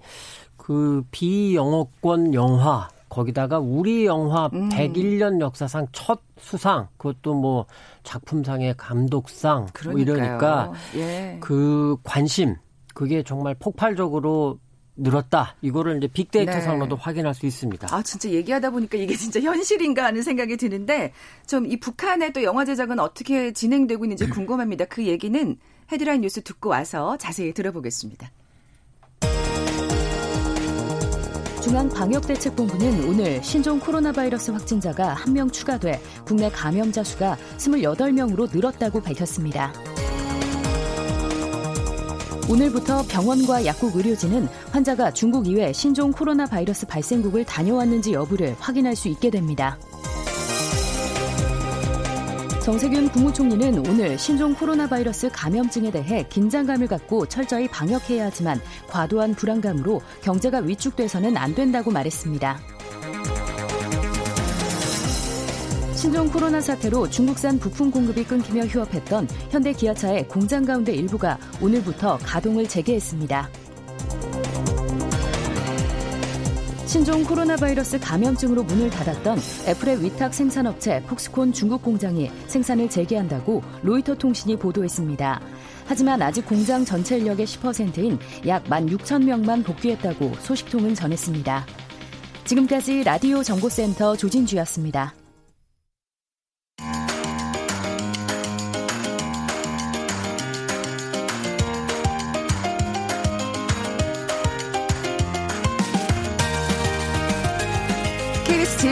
그 0.58 1.03
비영어권 1.12 2.34
영화 2.34 2.89
거기다가 3.10 3.60
우리 3.60 4.06
영화 4.06 4.50
음. 4.54 4.70
101년 4.70 5.42
역사상 5.42 5.88
첫 5.92 6.22
수상 6.38 6.88
그것도 6.98 7.34
뭐 7.34 7.66
작품상의 8.04 8.75
감독상 8.78 9.68
뭐 9.86 10.00
이러니까 10.00 10.72
예. 10.96 11.38
그 11.42 11.98
관심 12.04 12.56
그게 12.94 13.24
정말 13.24 13.56
폭발적으로 13.56 14.60
늘었다. 15.01 15.56
이거를 15.62 15.98
이제 15.98 16.08
빅데이터상으로도 16.08 16.98
네. 16.98 17.01
확인할 17.01 17.34
수 17.34 17.46
있습니다. 17.46 17.88
아, 17.89 18.04
진짜 18.04 18.30
얘기하다 18.30 18.70
보니까 18.72 18.98
이게 18.98 19.16
진짜 19.16 19.39
현실인가 19.39 20.04
하는 20.04 20.22
생각이 20.22 20.58
드는데 20.58 21.13
좀 21.48 21.66
이 21.66 21.80
북한의 21.80 22.34
또 22.34 22.44
영화 22.44 22.66
제작은 22.66 23.00
어떻게 23.00 23.54
진행되고 23.54 24.04
있는지 24.06 24.28
궁금합니다. 24.30 24.86
그 24.86 25.06
얘기는 25.06 25.58
헤드라인 25.92 26.22
뉴스 26.22 26.42
듣고 26.42 26.70
와서 26.70 27.18
자세히 27.18 27.54
들어보겠습니다. 27.54 28.30
중앙방역대책본부는 31.62 33.10
오늘 33.10 33.44
신종 33.44 33.80
코로나 33.80 34.12
바이러스 34.12 34.51
확진자가 34.51 35.13
한명 35.13 35.50
추가돼 35.50 36.01
국내 36.25 36.50
감염자 36.50 37.04
수가 37.04 37.38
28명으로 37.58 38.54
늘었다고 38.54 39.01
밝혔습니다. 39.01 39.74
오늘부터 42.50 43.04
병원과 43.04 43.66
약국 43.66 43.96
의료진은 43.96 44.48
환자가 44.72 45.12
중국 45.12 45.48
이외 45.48 45.72
신종 45.72 46.12
코로나 46.12 46.48
바이러스 46.48 46.88
발생국을 46.88 47.46
다녀왔는지 47.46 48.13
여부를 48.13 48.56
확인할 48.60 48.96
수 48.96 49.08
있게 49.08 49.30
됩니다. 49.30 49.78
정세균 52.70 53.10
국무총리는 53.10 53.80
오늘 53.88 54.16
신종 54.20 54.54
코로나 54.54 54.88
바이러스 54.88 55.28
감염증에 55.34 55.90
대해 55.90 56.24
긴장감을 56.30 56.86
갖고 56.86 57.26
철저히 57.26 57.68
방역해야 57.68 58.28
하지만 58.28 58.62
과도한 58.88 59.34
불안감으로 59.34 60.00
경제가 60.22 60.60
위축돼서는 60.60 61.36
안 61.36 61.56
된다고 61.56 61.90
말했습니다. 61.90 62.60
신종 65.96 66.30
코로나 66.30 66.62
사태로 66.62 67.10
중국산 67.10 67.58
부품 67.58 67.90
공급이 67.90 68.24
끊기며 68.24 68.68
휴업했던 68.68 69.28
현대 69.50 69.74
기아차의 69.74 70.28
공장 70.28 70.64
가운데 70.64 70.94
일부가 70.94 71.40
오늘부터 71.60 72.20
가동을 72.20 72.68
재개했습니다. 72.68 73.50
신종 76.89 77.24
코로나 77.24 77.55
바이러스 77.55 78.00
감염증으로 78.00 78.63
문을 78.63 78.89
닫았던 78.89 79.38
애플의 79.67 80.03
위탁 80.03 80.34
생산업체 80.34 81.03
폭스콘 81.03 81.53
중국 81.53 81.84
공장이 81.84 82.31
생산을 82.48 82.89
재개한다고 82.89 83.62
로이터 83.84 84.15
통신이 84.15 84.58
보도했습니다. 84.58 85.39
하지만 85.86 86.19
아직 86.24 86.48
공장 86.48 86.84
전체 86.84 87.19
인력의 87.19 87.46
10%인 87.46 88.17
약 88.48 88.63
16,000명만 88.63 89.63
복귀했다고 89.63 90.34
소식통은 90.39 90.96
전했습니다. 90.96 91.63
지금까지 92.46 93.03
라디오 93.03 93.43
정보센터 93.43 94.15
조진주였습니다. 94.15 95.13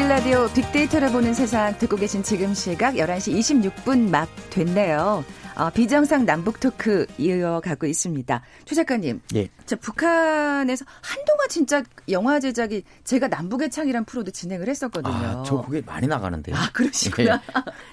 라디오 0.07 0.47
빅데이터를 0.47 1.11
보는 1.11 1.33
세상 1.33 1.77
듣고 1.77 1.95
계신 1.95 2.23
지금 2.23 2.53
시각 2.53 2.95
11시 2.95 3.71
26분 3.83 4.09
막 4.09 4.27
됐네요. 4.49 5.23
어, 5.57 5.71
비정상 5.71 6.23
남북 6.25 6.59
토크 6.59 7.07
이어가고 7.17 7.87
있습니다. 7.87 8.41
최 8.65 8.75
작가님. 8.75 9.19
예. 9.33 9.49
자, 9.65 9.75
북한에서 9.75 10.85
한동안 11.01 11.49
진짜 11.49 11.83
영화 12.09 12.39
제작이 12.39 12.83
제가 13.03 13.27
남북의 13.27 13.71
창이란 13.71 14.05
프로도 14.05 14.29
진행을 14.29 14.69
했었거든요. 14.69 15.13
아, 15.13 15.43
저 15.43 15.59
그게 15.63 15.81
많이 15.83 16.05
나가는데요. 16.05 16.55
아, 16.55 16.69
그러시구나. 16.71 17.41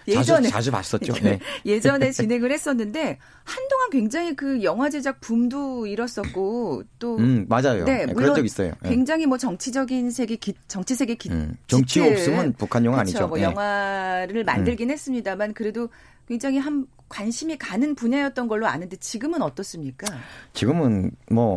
예. 0.08 0.12
예전에. 0.12 0.42
자주, 0.42 0.50
자주 0.50 0.70
봤었죠. 0.72 1.14
네. 1.22 1.38
예전에 1.64 2.10
진행을 2.10 2.52
했었는데 2.52 3.18
한동안 3.44 3.90
굉장히 3.90 4.36
그 4.36 4.62
영화 4.62 4.90
제작 4.90 5.20
붐도 5.22 5.86
일었었고 5.86 6.82
또. 6.98 7.16
음, 7.16 7.46
맞아요. 7.48 7.84
네, 7.84 8.04
물론 8.04 8.14
그런 8.14 8.34
적 8.34 8.44
있어요. 8.44 8.72
네. 8.82 8.90
굉장히 8.90 9.24
뭐 9.24 9.38
정치적인 9.38 10.10
세계, 10.10 10.36
기, 10.36 10.52
정치 10.68 10.94
세계 10.94 11.14
기, 11.14 11.30
음, 11.30 11.56
정치 11.66 12.00
없으면 12.00 12.52
북한 12.58 12.84
영화 12.84 12.98
그렇죠. 12.98 13.18
아니죠. 13.18 13.28
뭐 13.28 13.38
네. 13.38 13.44
영화를 13.44 14.44
만들긴 14.44 14.90
음. 14.90 14.92
했습니다만 14.92 15.54
그래도 15.54 15.88
굉장히 16.28 16.58
한 16.58 16.86
관심이 17.08 17.56
가는 17.58 17.94
분야였던 17.94 18.48
걸로 18.48 18.66
아는데 18.66 18.96
지금은 18.96 19.42
어떻습니까? 19.42 20.06
지금은 20.52 21.10
뭐 21.30 21.56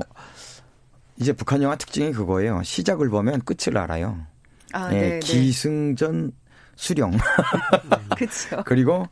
이제 1.19 1.33
북한 1.33 1.61
영화 1.61 1.75
특징이 1.75 2.11
그거예요. 2.11 2.61
시작을 2.63 3.09
보면 3.09 3.41
끝을 3.41 3.77
알아요. 3.77 4.25
아, 4.73 4.89
네, 4.89 5.09
네. 5.11 5.19
기승전 5.19 6.31
수령. 6.75 7.11
그렇죠. 8.15 8.63
그리고 8.67 9.07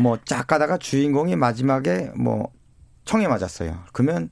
뭐 0.00 0.16
쫙 0.24 0.46
가다가 0.46 0.78
주인공이 0.78 1.36
마지막에 1.36 2.10
뭐 2.16 2.50
총에 3.04 3.28
맞았어요. 3.28 3.84
그러면 3.92 4.30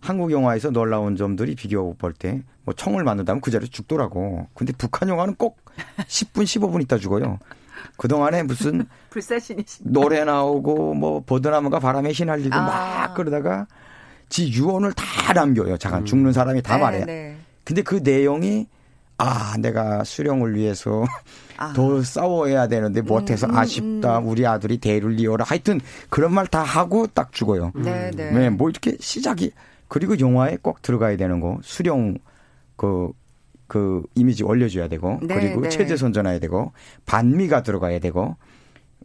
한국 0.00 0.30
영화에서 0.30 0.70
놀라운 0.70 1.16
점들이 1.16 1.54
비교 1.56 1.94
볼 1.96 2.12
때 2.14 2.42
뭐 2.64 2.74
총을 2.74 3.02
맞는다면 3.02 3.40
그 3.40 3.50
자리에 3.50 3.66
죽더라고. 3.68 4.46
근데 4.54 4.72
북한 4.76 5.08
영화는 5.08 5.34
꼭 5.36 5.58
10분 6.06 6.44
15분 6.44 6.82
있다 6.82 6.98
죽어요. 6.98 7.38
그동안에 7.96 8.42
무슨 8.42 8.86
노래 9.82 10.24
나오고 10.24 10.94
뭐 10.94 11.22
버드나무가 11.24 11.78
바람에 11.78 12.12
휘날리고 12.12 12.54
아. 12.54 12.60
막 12.62 13.14
그러다가 13.14 13.66
지 14.28 14.50
유언을 14.52 14.92
다 14.92 15.32
남겨요. 15.32 15.76
잠깐 15.78 16.02
음. 16.02 16.04
죽는 16.04 16.32
사람이 16.32 16.62
다 16.62 16.76
네, 16.76 16.82
말해. 16.82 17.04
네. 17.04 17.36
근데 17.64 17.82
그 17.82 18.00
내용이 18.02 18.66
아, 19.20 19.56
내가 19.58 20.04
수령을 20.04 20.54
위해서 20.54 21.04
아. 21.56 21.72
더 21.72 22.02
싸워야 22.02 22.68
되는데 22.68 23.00
못해서 23.02 23.46
음, 23.48 23.50
음, 23.50 23.56
아쉽다. 23.56 24.18
음. 24.20 24.28
우리 24.28 24.46
아들이 24.46 24.78
대를 24.78 25.18
이어라. 25.18 25.44
하여튼 25.44 25.80
그런 26.08 26.32
말 26.32 26.46
다 26.46 26.62
하고 26.62 27.06
딱 27.08 27.32
죽어요. 27.32 27.72
네, 27.74 28.10
네. 28.14 28.30
네, 28.30 28.48
뭐 28.50 28.70
이렇게 28.70 28.96
시작이 29.00 29.50
그리고 29.88 30.18
영화에 30.20 30.58
꼭 30.62 30.82
들어가야 30.82 31.16
되는 31.16 31.40
거 31.40 31.58
수령 31.62 32.16
그 32.76 33.10
그 33.68 34.02
이미지 34.16 34.42
올려줘야 34.42 34.88
되고 34.88 35.20
네, 35.22 35.34
그리고 35.34 35.60
네. 35.60 35.68
체제 35.68 35.96
선전해야 35.96 36.40
되고 36.40 36.72
반미가 37.06 37.62
들어가야 37.62 38.00
되고 38.00 38.36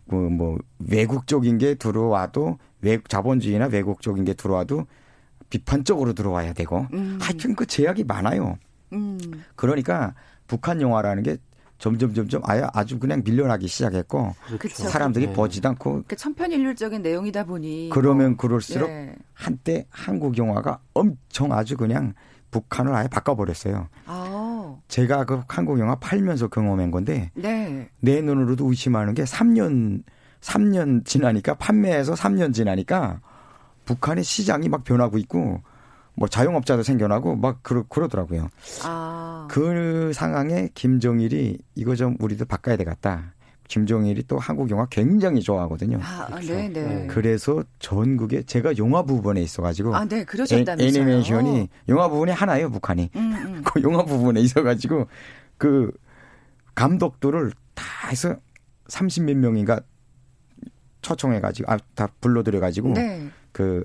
그 0.10 0.16
뭐 0.16 0.58
외국적인 0.80 1.58
게 1.58 1.76
들어와도 1.76 2.58
외국 2.82 3.10
자본주의나 3.10 3.68
외국적인 3.68 4.26
게 4.26 4.34
들어와도 4.34 4.86
비판적으로 5.50 6.14
들어와야 6.14 6.54
되고 6.54 6.88
음. 6.94 7.18
하여튼 7.22 7.56
그 7.56 7.66
제약이 7.66 8.04
많아요. 8.06 8.58
음. 8.92 9.20
그러니까 9.56 10.14
북한 10.48 10.82
영화라는 10.82 11.24
게 11.24 11.38
점점 11.78 12.14
점점 12.14 12.42
아예 12.46 12.64
아주 12.74 13.00
그냥 13.00 13.22
밀려나기 13.24 13.68
시작했고 13.68 14.36
그렇죠. 14.60 14.88
사람들이 14.88 15.28
네. 15.28 15.34
보지도 15.34 15.70
않고 15.70 16.04
그 16.08 16.16
천편일률적인 16.16 17.02
내용이다 17.02 17.46
보니 17.46 17.90
그러면 17.92 18.32
뭐. 18.32 18.38
그럴수록 18.38 18.90
네. 18.90 19.16
한때 19.34 19.86
한국 19.90 20.38
영화가 20.38 20.80
엄청 20.94 21.52
아주 21.52 21.76
그냥 21.78 22.14
북한을 22.52 22.94
아예 22.94 23.08
바꿔버렸어요. 23.08 23.88
아. 24.06 24.43
제가 24.94 25.26
그 25.26 25.42
한국 25.48 25.80
영화 25.80 25.96
팔면서 25.96 26.50
경험한 26.50 26.92
건데 26.92 27.32
네. 27.34 27.90
내 28.00 28.22
눈으로도 28.22 28.70
의심하는 28.70 29.16
게 29.16 29.24
3년 29.24 30.04
3년 30.40 31.04
지나니까 31.04 31.56
판매해서 31.56 32.14
3년 32.14 32.54
지나니까 32.54 33.20
북한의 33.86 34.24
시장이 34.24 34.70
막 34.70 34.84
변하고 34.84 35.18
있고 35.18 35.62
뭐 36.14 36.28
자영업자도 36.28 36.84
생겨나고 36.84 37.36
막 37.38 37.64
그러, 37.64 37.82
그러더라고요. 37.90 38.50
아. 38.84 39.48
그 39.50 40.12
상황에 40.14 40.70
김정일이 40.76 41.58
이거 41.74 41.96
좀 41.96 42.16
우리도 42.20 42.46
바꿔야 42.46 42.78
되겠다. 42.78 43.34
김정일이 43.68 44.24
또 44.28 44.38
한국 44.38 44.70
영화 44.70 44.86
굉장히 44.88 45.42
좋아하거든요. 45.42 46.00
아, 46.02 46.26
그렇죠. 46.28 46.54
네, 46.54 46.70
네. 46.70 47.08
그래서 47.08 47.64
전국에 47.80 48.44
제가 48.44 48.78
영화 48.78 49.04
부분에 49.04 49.42
있어가지고 49.42 49.96
아, 49.96 50.06
네, 50.06 50.24
그러셨다면서요. 50.26 50.88
애니메이션이 50.88 51.70
영화 51.90 52.08
부분에 52.10 52.32
하나예요, 52.32 52.70
북한이. 52.70 53.10
음, 53.16 53.34
음. 53.34 53.62
그 53.66 53.82
영화 53.82 54.04
부분에 54.04 54.42
있어가지고 54.42 55.08
그 55.58 55.92
감독들을 56.76 57.52
다 57.74 58.10
해서 58.10 58.36
30 58.88 59.24
몇 59.24 59.38
명인가 59.38 59.80
초청해가지고 61.02 61.72
아, 61.72 61.78
다 61.96 62.08
불러들여가지고 62.22 62.94
네. 62.94 63.30
그 63.52 63.84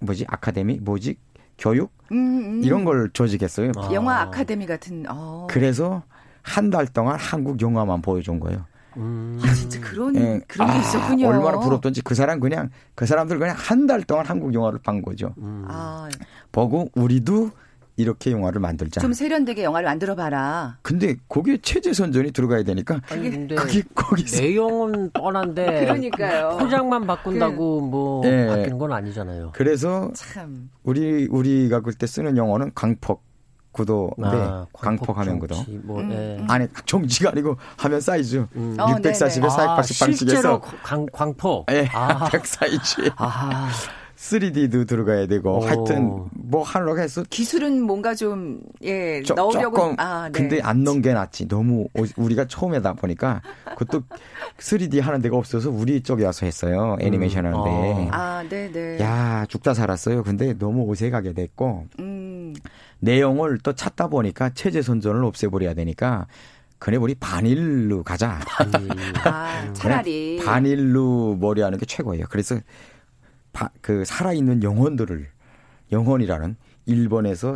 뭐지 0.00 0.24
아카데미 0.28 0.78
뭐지 0.80 1.16
교육 1.58 1.92
음, 2.12 2.16
음. 2.16 2.64
이런 2.64 2.84
걸 2.84 3.10
조직했어요. 3.12 3.72
아. 3.76 3.90
영화 3.92 4.20
아 4.22 4.30
카데미 4.30 4.66
같은. 4.66 5.04
어. 5.08 5.46
그래서 5.50 6.02
한 6.42 6.70
달 6.70 6.86
동안 6.86 7.18
한국 7.18 7.60
영화만 7.62 8.02
보여준 8.02 8.38
거예요. 8.38 8.66
음. 8.96 9.40
아 9.42 9.52
진짜 9.54 9.80
그런 9.80 10.12
네. 10.12 10.40
그런 10.46 10.68
게 10.68 10.72
아, 10.74 10.78
있었군요. 10.80 11.28
얼마나 11.28 11.58
부럽던지 11.60 12.02
그 12.02 12.14
사람 12.14 12.40
그냥 12.40 12.70
그 12.94 13.06
사람들 13.06 13.38
그냥 13.38 13.54
한 13.58 13.86
달 13.86 14.02
동안 14.02 14.24
한국 14.26 14.54
영화를 14.54 14.78
본 14.80 15.02
거죠. 15.02 15.34
음. 15.38 15.64
아. 15.68 16.08
보고 16.52 16.88
우리도 16.94 17.50
이렇게 17.96 18.32
영화를 18.32 18.60
만들자. 18.60 19.00
좀 19.00 19.12
세련되게 19.12 19.62
영화를 19.62 19.84
만들어 19.86 20.14
봐라. 20.16 20.78
근데 20.82 21.14
거기에 21.28 21.58
체제 21.62 21.92
선전이 21.92 22.32
들어가야 22.32 22.64
되니까 22.64 23.00
아니, 23.10 23.30
근데 23.30 23.54
그게 23.54 23.82
거기 23.94 24.24
내용은 24.24 25.10
뻔한데 25.12 25.64
그러니까요. 25.86 26.56
포장만 26.58 27.06
바꾼다고 27.06 27.82
그, 27.82 27.86
뭐 27.86 28.20
네. 28.24 28.48
바뀌는 28.48 28.78
건 28.78 28.92
아니잖아요. 28.92 29.52
그래서 29.54 30.10
참 30.14 30.70
우리 30.82 31.26
우리가 31.30 31.80
그때 31.82 32.06
쓰는 32.06 32.36
영어는 32.36 32.72
강폭 32.74 33.22
구도인데 33.74 34.14
아, 34.22 34.66
강폭 34.72 35.18
하면 35.18 35.38
구도. 35.38 35.56
뭐, 35.82 36.00
음. 36.00 36.08
네. 36.08 36.44
아니 36.48 36.66
정지가 36.86 37.30
아니고 37.30 37.56
화면 37.76 38.00
사이즈 38.00 38.46
음. 38.56 38.76
640에 38.78 39.44
어, 39.44 39.50
480 39.50 40.02
아, 40.02 40.06
방식에서 40.06 40.60
광, 40.82 41.06
광폭. 41.12 41.66
예, 41.70 41.86
아. 41.92 42.28
100 42.32 42.46
사이즈. 42.46 43.10
아. 43.16 43.70
3D도 44.16 44.86
들어가야 44.86 45.26
되고 45.26 45.58
오. 45.58 45.60
하여튼 45.66 46.24
뭐 46.32 46.62
하려고 46.62 46.98
해서 47.00 47.22
기술은 47.28 47.82
뭔가 47.82 48.14
좀 48.14 48.60
예 48.82 49.22
넣으려고 49.34 49.76
조금 49.76 49.94
아, 49.98 50.28
네. 50.32 50.38
근데 50.38 50.60
안 50.62 50.84
넣은 50.84 51.02
게 51.02 51.12
낫지 51.12 51.48
너무 51.48 51.86
우리가 52.16 52.46
처음에다 52.46 52.94
보니까 52.94 53.42
그것도 53.76 54.02
3D 54.58 55.00
하는 55.00 55.20
데가 55.20 55.36
없어서 55.36 55.70
우리 55.70 56.02
쪽에 56.02 56.24
와서 56.24 56.46
했어요 56.46 56.96
애니메이션 57.00 57.46
음. 57.46 57.54
하는데 57.54 58.08
아 58.12 58.44
네네 58.48 59.00
야 59.00 59.44
죽다 59.48 59.74
살았어요 59.74 60.22
근데 60.22 60.56
너무 60.56 60.90
어색하게 60.90 61.32
됐고 61.32 61.86
음. 61.98 62.54
내용을 63.00 63.58
또 63.58 63.72
찾다 63.74 64.08
보니까 64.08 64.50
체제 64.50 64.82
선전을 64.82 65.24
없애버려야 65.24 65.74
되니까 65.74 66.26
그래 66.78 66.96
우리 66.96 67.14
반일로 67.14 68.02
가자. 68.02 68.40
반일. 68.44 68.90
아, 69.24 69.72
차라리 69.72 70.40
반일로 70.44 71.36
머리 71.40 71.62
하는 71.62 71.78
게 71.78 71.86
최고예요. 71.86 72.26
그래서 72.28 72.58
바, 73.52 73.70
그 73.80 74.04
살아있는 74.04 74.62
영혼들을 74.62 75.28
영혼이라는 75.92 76.56
일본에서 76.86 77.54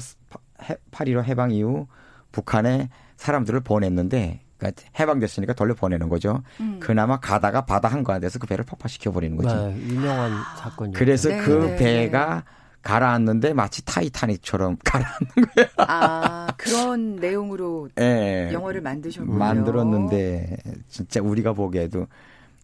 8.15 0.59 1.25
해방 1.25 1.51
이후 1.51 1.87
북한에 2.33 2.89
사람들을 3.17 3.61
보냈는데 3.61 4.41
그러니까 4.59 4.83
해방됐으니까 4.99 5.53
돌려 5.53 5.75
보내는 5.75 6.09
거죠. 6.09 6.43
음. 6.61 6.79
그나마 6.81 7.21
가다가 7.21 7.65
바다 7.65 7.89
한가운데서 7.89 8.39
그 8.39 8.47
배를 8.47 8.65
폭파시켜 8.65 9.13
버리는 9.13 9.37
거죠. 9.37 9.55
네, 9.55 9.77
유명한 9.89 10.33
사건이죠. 10.59 10.99
그래서 10.99 11.29
네, 11.29 11.39
그 11.39 11.51
네, 11.51 11.67
네. 11.67 11.77
배가 11.77 12.45
가라앉는데 12.83 13.53
마치 13.55 13.85
타이타닉처럼 13.85 14.77
가라앉는 14.85 15.31
거예요. 15.55 15.69
아 15.79 16.49
그런 16.57 17.17
내용으로 17.17 17.89
네, 17.95 18.51
영화를 18.53 18.81
만드셨군요. 18.81 19.37
만들었는데 19.37 20.57
진짜 20.89 21.21
우리가 21.21 21.53
보기에도 21.53 22.07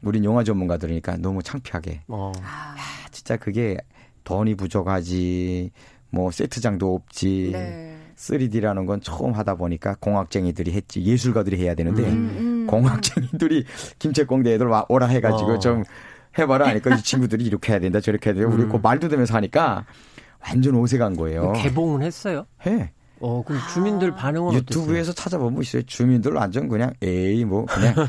우린 0.03 0.25
영화 0.25 0.45
전문가들이니까 0.45 1.17
너무 1.17 1.43
창피하게. 1.43 2.03
어. 2.09 2.33
아, 2.43 2.75
진짜 3.11 3.37
그게 3.37 3.77
돈이 4.25 4.55
부족하지, 4.55 5.71
뭐 6.11 6.31
세트장도 6.31 6.95
없지. 6.95 7.51
네. 7.53 7.91
3D라는 8.17 8.87
건 8.87 9.01
처음 9.01 9.33
하다 9.33 9.57
보니까 9.57 9.97
공학쟁이들이 9.99 10.71
했지 10.73 11.03
예술가들이 11.03 11.61
해야 11.61 11.75
되는데 11.75 12.05
음, 12.05 12.37
음. 12.39 12.67
공학쟁이들이 12.69 13.65
김채공대 13.99 14.55
애들 14.55 14.67
와 14.69 14.87
오라 14.89 15.07
해가지고 15.09 15.55
어. 15.55 15.59
좀 15.59 15.83
해봐라 16.39 16.69
하니까 16.69 16.95
이 16.97 17.03
친구들이 17.03 17.45
이렇게 17.45 17.73
해야 17.73 17.81
된다 17.81 18.01
저렇게 18.01 18.31
해야 18.31 18.35
된다 18.35 18.55
우리 18.55 18.65
음. 18.65 18.69
그 18.69 18.77
말도 18.77 19.09
되면서 19.09 19.35
하니까 19.35 19.85
완전 20.41 20.75
오색한 20.75 21.17
거예요. 21.17 21.53
개봉은 21.53 22.03
했어요? 22.03 22.47
해. 22.67 22.93
어, 23.21 23.43
그럼 23.47 23.61
주민들 23.73 24.13
아. 24.13 24.15
반응은 24.17 24.53
유튜브에서 24.55 25.13
어땠어요? 25.13 25.15
찾아보면 25.15 25.63
있어요. 25.63 25.83
주민들 25.83 26.33
완전 26.33 26.69
그냥 26.69 26.93
에이 27.03 27.45
뭐 27.45 27.65
그냥 27.65 27.95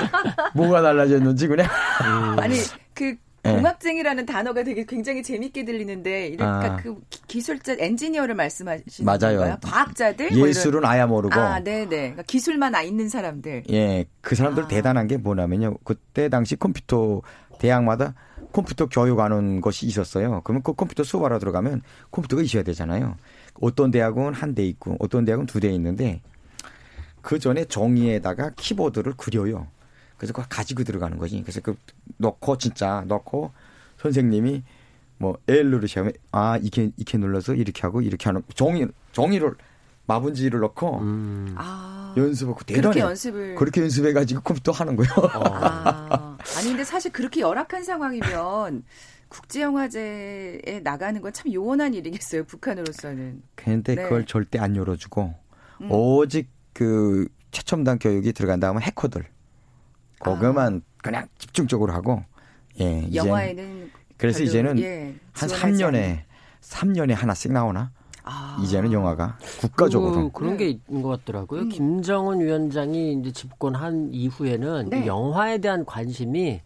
뭐가 0.54 0.80
달라졌는지 0.80 1.48
그냥 1.48 1.66
음. 2.02 2.38
아니 2.38 2.54
그 2.94 3.16
네. 3.42 3.54
공학쟁이라는 3.56 4.26
단어가 4.26 4.62
되게 4.62 4.84
굉장히 4.84 5.22
재밌게 5.22 5.64
들리는데 5.64 6.28
이러니까 6.28 6.72
아. 6.74 6.76
그 6.76 7.00
기술자 7.26 7.74
엔지니어를 7.78 8.34
말씀하시는 8.34 9.06
맞아요. 9.06 9.38
건가요? 9.38 9.56
과학자들 9.62 10.36
뭐 10.36 10.46
예술은 10.48 10.80
뭐 10.82 10.88
아야 10.90 11.06
모르고 11.06 11.34
아, 11.40 11.58
네, 11.60 11.80
네. 11.88 11.96
그러니까 12.10 12.22
기술만 12.24 12.74
아 12.74 12.82
있는 12.82 13.08
사람들. 13.08 13.64
예. 13.70 14.04
그 14.20 14.34
사람들 14.34 14.64
아. 14.64 14.68
대단한 14.68 15.06
게 15.06 15.16
뭐냐면요. 15.16 15.78
그때 15.84 16.28
당시 16.28 16.56
컴퓨터 16.56 17.22
대학마다 17.58 18.14
컴퓨터 18.52 18.86
교육하는 18.86 19.60
것이 19.60 19.86
있었어요. 19.86 20.42
그러면 20.44 20.62
그 20.62 20.74
컴퓨터 20.74 21.02
수업하러 21.02 21.38
들어가면 21.38 21.82
컴퓨터가 22.10 22.42
있어야 22.42 22.62
되잖아요. 22.62 23.16
어떤 23.60 23.90
대학은 23.90 24.34
한 24.34 24.54
대 24.54 24.64
있고 24.66 24.96
어떤 24.98 25.24
대학은 25.24 25.46
두 25.46 25.60
대 25.60 25.70
있는데 25.70 26.20
그 27.22 27.38
전에 27.38 27.64
종이에다가 27.64 28.50
키보드를 28.56 29.14
그려요. 29.16 29.66
그래서 30.20 30.34
그걸 30.34 30.44
가지고 30.50 30.84
들어가는 30.84 31.16
거지. 31.16 31.40
그래서 31.40 31.62
그 31.62 31.74
넣고 32.18 32.58
진짜 32.58 33.02
넣고 33.08 33.52
선생님이 34.02 34.62
뭐 35.16 35.38
L 35.48 35.70
누르시면 35.70 36.12
아 36.30 36.58
이렇게 36.58 36.90
이렇게 36.98 37.16
눌러서 37.16 37.54
이렇게 37.54 37.80
하고 37.80 38.02
이렇게 38.02 38.26
하는 38.26 38.42
종이 38.54 38.86
종이를 39.12 39.54
마분지를 40.04 40.60
넣고 40.60 40.98
음. 40.98 41.54
아, 41.56 42.12
연습하고 42.18 42.60
대단해. 42.64 42.80
그렇게 42.82 43.00
연습을 43.00 43.54
그렇게 43.54 43.80
연습해가지고 43.80 44.42
컴퓨터 44.42 44.72
하는 44.72 44.96
거예요. 44.96 45.10
아, 45.32 46.36
아니 46.58 46.68
근데 46.68 46.84
사실 46.84 47.12
그렇게 47.12 47.40
열악한 47.40 47.82
상황이면 47.84 48.84
국제영화제에 49.28 50.80
나가는 50.82 51.18
건 51.22 51.32
참 51.32 51.50
요원한 51.52 51.94
일이겠어요. 51.94 52.44
북한으로서는. 52.44 53.42
근데 53.54 53.94
네. 53.94 54.02
그걸 54.02 54.26
절대 54.26 54.58
안 54.58 54.76
열어주고 54.76 55.34
음. 55.82 55.90
오직 55.90 56.48
그 56.74 57.26
최첨단 57.52 57.98
교육이 57.98 58.32
들어간 58.32 58.60
다음에 58.60 58.80
해커들 58.82 59.24
그거만 60.20 60.76
아. 60.76 61.00
그냥 61.02 61.26
집중적으로 61.38 61.92
하고 61.92 62.22
예 62.78 63.08
영화에는 63.12 63.90
그래서 64.16 64.42
이제는 64.42 64.78
예, 64.78 65.14
한 65.32 65.48
3년에 65.48 66.20
3년에 66.60 67.14
하나씩 67.14 67.52
나오나 67.52 67.90
아. 68.22 68.58
이제는 68.62 68.92
영화가 68.92 69.38
국가적으로 69.60 70.30
그, 70.30 70.44
런 70.44 70.56
네. 70.56 70.64
게 70.64 70.80
있는 70.88 71.02
것 71.02 71.08
같더라고요. 71.08 71.62
음. 71.62 71.68
김정은 71.70 72.40
위원장이 72.40 73.14
이제 73.14 73.32
집권한 73.32 74.10
이후에는 74.12 74.90
네. 74.90 75.06
영화에 75.06 75.58
대한 75.58 75.84
관심이 75.84 76.60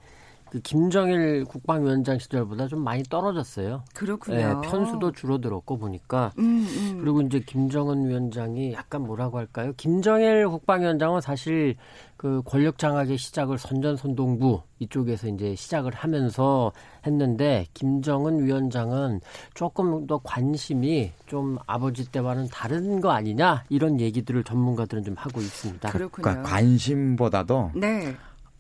그 0.55 0.61
김정일 0.61 1.45
국방위원장 1.47 2.21
시절보다 2.21 2.69
좀 2.69 2.79
많이 2.79 3.03
떨어졌어요. 3.03 3.83
그렇군요. 3.93 4.37
네, 4.37 4.69
편수도 4.71 5.11
줄어들었고 5.11 5.79
보니까 5.79 6.31
음, 6.39 6.65
음. 6.69 6.99
그리고 7.01 7.23
이제 7.23 7.41
김정은 7.41 8.09
위원장이 8.09 8.73
약간 8.73 9.03
뭐라고 9.03 9.39
할까요? 9.39 9.73
김정일 9.77 10.49
국방위원장은 10.49 11.23
사실 11.23 11.75
그 12.17 12.41
권력 12.45 12.79
장악의 12.79 13.19
시작을 13.19 13.59
선전선동부 13.59 14.63
이쪽에서 14.79 15.27
이제 15.27 15.57
시작을 15.57 15.93
하면서 15.93 16.71
했는데 17.05 17.67
김정은 17.75 18.45
위원장은 18.45 19.23
조금 19.55 20.07
더 20.07 20.21
관심이 20.23 21.11
좀 21.27 21.59
아버지 21.67 22.09
때와는 22.13 22.47
다른 22.53 23.01
거 23.01 23.11
아니냐 23.11 23.65
이런 23.71 23.99
얘기들을 23.99 24.45
전문가들은 24.45 25.03
좀 25.03 25.17
하고 25.19 25.41
있습니다. 25.41 25.91
그렇군요. 25.91 26.23
그러니까 26.23 26.49
관심보다도 26.49 27.73
네. 27.75 28.15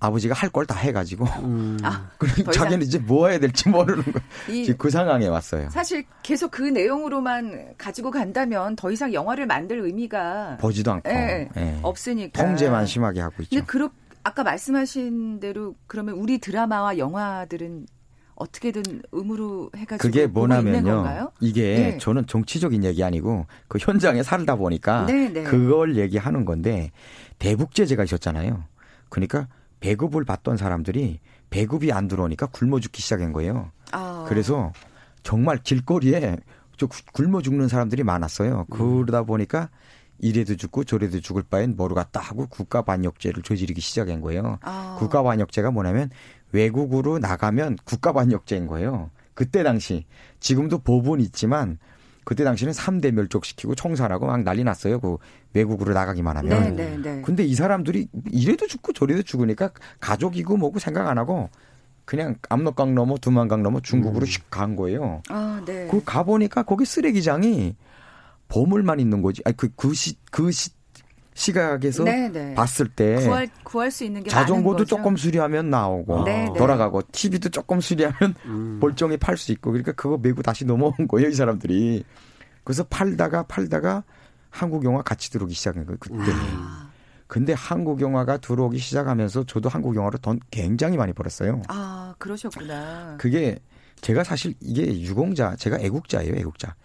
아버지가 0.06 0.34
할 0.34 0.50
걸 0.50 0.66
다 0.66 0.74
해가지고 0.76 1.24
음. 1.42 1.78
아, 1.82 2.08
자기는 2.52 2.82
이제 2.82 2.98
뭐 2.98 3.28
해야 3.28 3.38
될지 3.38 3.68
모르는 3.68 4.02
거. 4.04 4.20
그 4.78 4.90
상황에 4.90 5.26
왔어요. 5.26 5.68
사실 5.70 6.04
계속 6.22 6.50
그 6.50 6.62
내용으로만 6.62 7.74
가지고 7.76 8.10
간다면 8.10 8.76
더 8.76 8.90
이상 8.90 9.12
영화를 9.12 9.46
만들 9.46 9.80
의미가 9.80 10.58
보지도 10.60 10.92
않고 10.92 11.10
예, 11.10 11.48
예. 11.56 11.78
없으니까 11.82 12.42
통제만 12.42 12.86
심하게 12.86 13.20
하고 13.20 13.34
있죠. 13.42 13.50
근데 13.50 13.66
그렇 13.66 13.90
아까 14.22 14.42
말씀하신 14.42 15.40
대로 15.40 15.74
그러면 15.86 16.14
우리 16.14 16.38
드라마와 16.38 16.96
영화들은 16.98 17.86
어떻게든 18.36 18.82
의무로 19.12 19.70
해가지고 19.76 19.98
그게 19.98 20.26
뭐냐면요. 20.26 21.30
이게 21.40 21.62
네. 21.92 21.98
저는 21.98 22.26
정치적인 22.26 22.82
얘기 22.84 23.04
아니고 23.04 23.46
그 23.68 23.78
현장에 23.80 24.22
살다 24.22 24.56
보니까 24.56 25.06
네, 25.06 25.28
네. 25.28 25.42
그걸 25.44 25.96
얘기하는 25.96 26.44
건데 26.44 26.90
대북 27.38 27.74
제재가 27.74 28.04
있었잖아요. 28.04 28.64
그러니까 29.08 29.46
배급을 29.80 30.24
받던 30.24 30.56
사람들이 30.56 31.20
배급이 31.50 31.92
안 31.92 32.08
들어오니까 32.08 32.46
굶어 32.46 32.80
죽기 32.80 33.02
시작한 33.02 33.32
거예요. 33.32 33.70
아. 33.92 34.24
그래서 34.28 34.72
정말 35.22 35.58
길거리에 35.58 36.36
저 36.76 36.88
굶어 37.12 37.42
죽는 37.42 37.68
사람들이 37.68 38.02
많았어요. 38.02 38.66
그러다 38.70 39.22
보니까 39.22 39.68
이래도 40.18 40.56
죽고 40.56 40.84
저래도 40.84 41.20
죽을 41.20 41.42
바엔 41.42 41.76
뭐로 41.76 41.94
갔다 41.94 42.20
하고 42.20 42.46
국가 42.46 42.82
반역죄를 42.82 43.42
저지르기 43.42 43.80
시작한 43.80 44.20
거예요. 44.20 44.58
아. 44.62 44.96
국가 44.98 45.22
반역죄가 45.22 45.70
뭐냐면 45.70 46.10
외국으로 46.52 47.18
나가면 47.18 47.78
국가 47.84 48.12
반역죄인 48.12 48.66
거예요. 48.66 49.10
그때 49.34 49.62
당시 49.62 50.06
지금도 50.40 50.78
법은 50.78 51.20
있지만 51.20 51.78
그때 52.24 52.44
당시는 52.44 52.72
3대 52.72 53.12
멸족시키고 53.12 53.74
청산하고 53.74 54.26
막 54.26 54.42
난리 54.42 54.64
났어요. 54.64 55.00
그 55.00 55.18
외국으로 55.52 55.92
나가기만 55.94 56.36
하면. 56.38 56.76
네, 56.76 56.90
네, 56.90 56.96
네. 56.96 57.22
근데 57.22 57.44
이 57.44 57.54
사람들이 57.54 58.08
이래도 58.32 58.66
죽고 58.66 58.92
저래도 58.92 59.22
죽으니까 59.22 59.70
가족이고 60.00 60.56
뭐고 60.56 60.78
생각 60.78 61.08
안 61.08 61.18
하고 61.18 61.50
그냥 62.04 62.36
압록강 62.48 62.94
넘어 62.94 63.16
두만강 63.16 63.62
넘어 63.62 63.80
중국으로 63.80 64.26
음. 64.26 64.44
간 64.50 64.76
거예요. 64.76 65.22
아, 65.28 65.62
네. 65.64 65.88
그 65.90 66.02
가보니까 66.04 66.62
거기 66.64 66.84
쓰레기장이 66.84 67.76
보물만 68.48 69.00
있는 69.00 69.22
거지. 69.22 69.42
아니, 69.44 69.56
그, 69.56 69.70
그 69.74 69.94
시, 69.94 70.16
그 70.30 70.50
시, 70.50 70.70
시각에서 71.34 72.04
네네. 72.04 72.28
네. 72.28 72.54
봤을 72.54 72.88
때 72.88 73.16
구할, 73.16 73.48
구할 73.64 73.90
수 73.90 74.04
있는 74.04 74.22
게 74.22 74.30
자전거도 74.30 74.84
조금 74.84 75.16
수리하면 75.16 75.68
나오고. 75.68 76.24
네. 76.24 76.48
돌아가고 76.56 77.02
TV도 77.10 77.48
조금 77.50 77.80
수리하면 77.80 78.34
음. 78.46 78.78
멀쩡히 78.80 79.16
팔 79.16 79.36
수 79.36 79.52
있고 79.52 79.72
그러니까 79.72 79.92
그거 79.92 80.16
메고 80.16 80.42
다시 80.42 80.64
넘어온 80.64 80.92
거예요 81.08 81.28
이 81.28 81.34
사람들이 81.34 82.04
그래서 82.62 82.84
팔다가 82.84 83.42
팔다가 83.44 84.04
한국 84.48 84.84
영화 84.84 85.02
같이 85.02 85.30
들어오기 85.30 85.54
시작한 85.54 85.84
거예요 85.84 85.98
그때. 85.98 86.14
음. 86.14 86.84
근데 87.26 87.52
한국 87.52 88.00
영화가 88.00 88.36
들어오기 88.36 88.78
시작하면서 88.78 89.44
저도 89.46 89.68
한국 89.68 89.96
영화를 89.96 90.20
돈 90.20 90.38
굉장히 90.52 90.96
많이 90.96 91.12
벌었어요. 91.12 91.62
아 91.68 92.14
그러셨구나. 92.18 93.16
그게 93.18 93.58
제가 94.02 94.22
사실 94.22 94.54
이게 94.60 95.00
유공자 95.00 95.56
제가 95.56 95.78
애국자예요 95.80 96.34
애국자. 96.36 96.76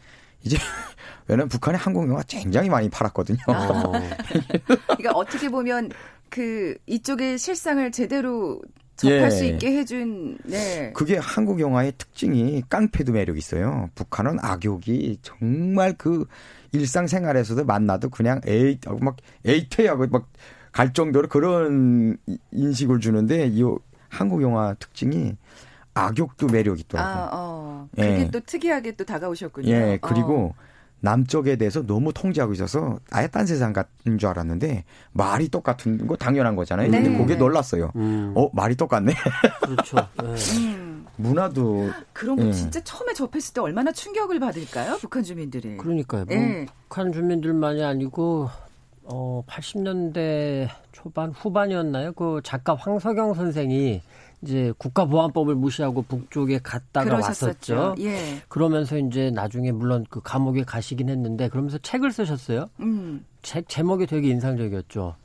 이제 0.43 0.57
왜냐면 1.27 1.49
북한에 1.49 1.77
한국 1.77 2.07
영화 2.09 2.23
굉장히 2.23 2.69
많이 2.69 2.89
팔았거든요. 2.89 3.37
아. 3.47 3.91
그러니까 4.97 5.11
어떻게 5.13 5.49
보면 5.49 5.91
그 6.29 6.75
이쪽의 6.87 7.37
실상을 7.37 7.91
제대로 7.91 8.61
접할 8.95 9.25
예. 9.25 9.29
수 9.29 9.45
있게 9.45 9.77
해준 9.77 10.37
네. 10.43 10.91
그게 10.93 11.17
한국 11.17 11.59
영화의 11.59 11.93
특징이 11.97 12.63
깡패도 12.67 13.13
매력 13.13 13.37
있어요. 13.37 13.89
북한은 13.95 14.39
악욕이 14.41 15.19
정말 15.21 15.93
그 15.97 16.25
일상생활에서도 16.71 17.63
만나도 17.63 18.09
그냥 18.09 18.41
에이 18.45 18.79
하고 18.85 18.99
막 18.99 19.17
에이테하고 19.45 20.07
막 20.07 20.27
갈 20.71 20.93
정도로 20.93 21.27
그런 21.27 22.17
인식을 22.51 22.99
주는데 22.99 23.47
이 23.47 23.63
한국 24.07 24.41
영화 24.41 24.73
특징이 24.75 25.35
악욕도 25.93 26.47
매력 26.47 26.79
있더라고요. 26.79 27.13
아, 27.13 27.29
어. 27.33 27.68
그게 27.95 28.21
예. 28.21 28.31
또 28.31 28.39
특이하게 28.39 28.93
또 28.93 29.03
다가오셨군요. 29.03 29.69
예, 29.69 29.99
그리고 30.01 30.53
어. 30.55 30.69
남쪽에 31.01 31.55
대해서 31.55 31.85
너무 31.85 32.11
통제하고 32.13 32.53
있어서 32.53 32.99
아예 33.09 33.27
딴 33.27 33.45
세상 33.45 33.71
같은 33.71 34.17
줄 34.17 34.29
알았는데 34.29 34.83
말이 35.13 35.47
똑같은 35.49 36.07
거 36.07 36.15
당연한 36.15 36.55
거잖아요. 36.55 36.89
네. 36.91 37.01
근데 37.01 37.17
그게 37.17 37.35
놀랐어요. 37.35 37.91
음. 37.95 38.33
어 38.35 38.49
말이 38.53 38.75
똑같네. 38.75 39.13
그렇죠. 39.63 39.97
네. 40.21 40.57
음. 40.57 41.05
문화도 41.15 41.89
그런 42.13 42.35
거 42.37 42.47
예. 42.47 42.51
진짜 42.51 42.81
처음에 42.81 43.13
접했을 43.13 43.53
때 43.53 43.61
얼마나 43.61 43.91
충격을 43.91 44.39
받을까요? 44.39 44.97
북한 44.99 45.23
주민들이. 45.23 45.77
그러니까요. 45.77 46.25
뭐 46.25 46.35
예. 46.35 46.65
북한 46.83 47.11
주민들만이 47.11 47.83
아니고 47.83 48.49
어 49.03 49.43
80년대 49.47 50.69
초반 50.91 51.31
후반이었나요? 51.31 52.11
그 52.13 52.41
작가 52.43 52.75
황석영 52.75 53.33
선생이 53.33 54.01
이제 54.41 54.71
국가보안법을 54.77 55.55
무시하고 55.55 56.03
북쪽에 56.03 56.59
갔다가 56.59 57.05
그러셨었죠. 57.05 57.75
왔었죠. 57.75 57.95
예. 58.03 58.41
그러면서 58.47 58.97
이제 58.97 59.31
나중에 59.31 59.71
물론 59.71 60.05
그 60.09 60.21
감옥에 60.21 60.63
가시긴 60.63 61.09
했는데 61.09 61.49
그러면서 61.49 61.77
책을 61.79 62.11
쓰셨어요. 62.11 62.69
음. 62.79 63.25
책 63.41 63.67
제목이 63.67 64.05
되게 64.05 64.29
인상적이었죠. 64.29 65.15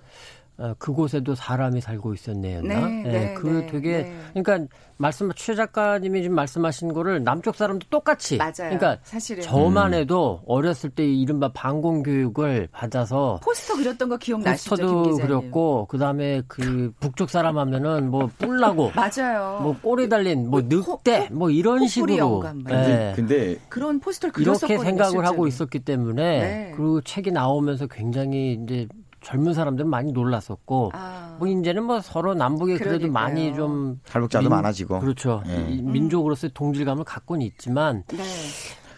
어, 0.57 0.73
그곳에도 0.79 1.35
사람이 1.35 1.81
살고 1.81 2.15
있었네였나? 2.15 2.87
네, 2.87 3.03
네, 3.03 3.11
네, 3.11 3.35
그 3.35 3.47
네, 3.49 3.67
되게 3.67 4.03
네. 4.03 4.17
그러니까 4.35 4.73
말씀 4.97 5.29
최 5.35 5.57
작가님이 5.57 6.23
지금 6.23 6.37
말씀하신 6.37 6.93
거를 6.93 7.25
남쪽 7.25 7.57
사람도 7.57 7.89
똑같이 7.91 8.37
맞아요. 8.37 8.53
그러니까 8.57 8.99
사실은 9.03 9.43
저만 9.43 9.93
음. 9.93 9.99
해도 9.99 10.43
어렸을 10.47 10.91
때 10.91 11.05
이른바 11.05 11.51
방공 11.53 12.05
교육을 12.05 12.69
받아서 12.71 13.41
포스터 13.43 13.75
그렸던 13.75 14.09
거 14.09 14.17
기억나시죠? 14.17 14.71
포스터도 14.71 15.17
그렸고 15.17 15.87
그다음에 15.87 16.43
그 16.47 16.93
북쪽 17.01 17.31
사람 17.31 17.59
하면은 17.59 18.11
뭐 18.11 18.31
뿔나고 18.39 18.93
맞아요. 18.95 19.59
뭐 19.61 19.77
꼬리 19.83 20.09
달린 20.09 20.49
뭐 20.49 20.63
늑대 20.63 21.31
뭐 21.33 21.51
이런 21.51 21.89
식으로 21.89 22.45
네. 22.65 23.13
근데 23.17 23.57
그런 23.69 23.99
포스터를 23.99 24.41
이렇게 24.41 24.79
생각을 24.79 25.11
실제로. 25.11 25.27
하고 25.27 25.47
있었기 25.49 25.81
때문에 25.81 26.23
네. 26.23 26.73
그 26.77 27.01
책이 27.05 27.33
나오면서 27.33 27.89
굉장히 27.89 28.61
이제 28.63 28.87
젊은 29.25 29.55
사람들은 29.55 29.89
많이 29.89 30.13
놀랐었고 30.13 30.91
아. 30.93 31.37
뭐 31.39 31.49
이제는 31.49 31.85
뭐 31.85 32.01
서로 32.01 32.35
남북에 32.35 32.75
그러니까요. 32.75 32.99
그래도 32.99 33.13
많이 33.13 33.55
좀 33.55 34.01
탈북자도 34.07 34.49
많아지고 34.49 35.01
그렇죠 35.01 35.43
네. 35.47 35.81
민족으로서의 35.83 36.53
동질감을 36.55 37.05
갖고는 37.05 37.43
있지만 37.47 38.05
네. 38.09 38.23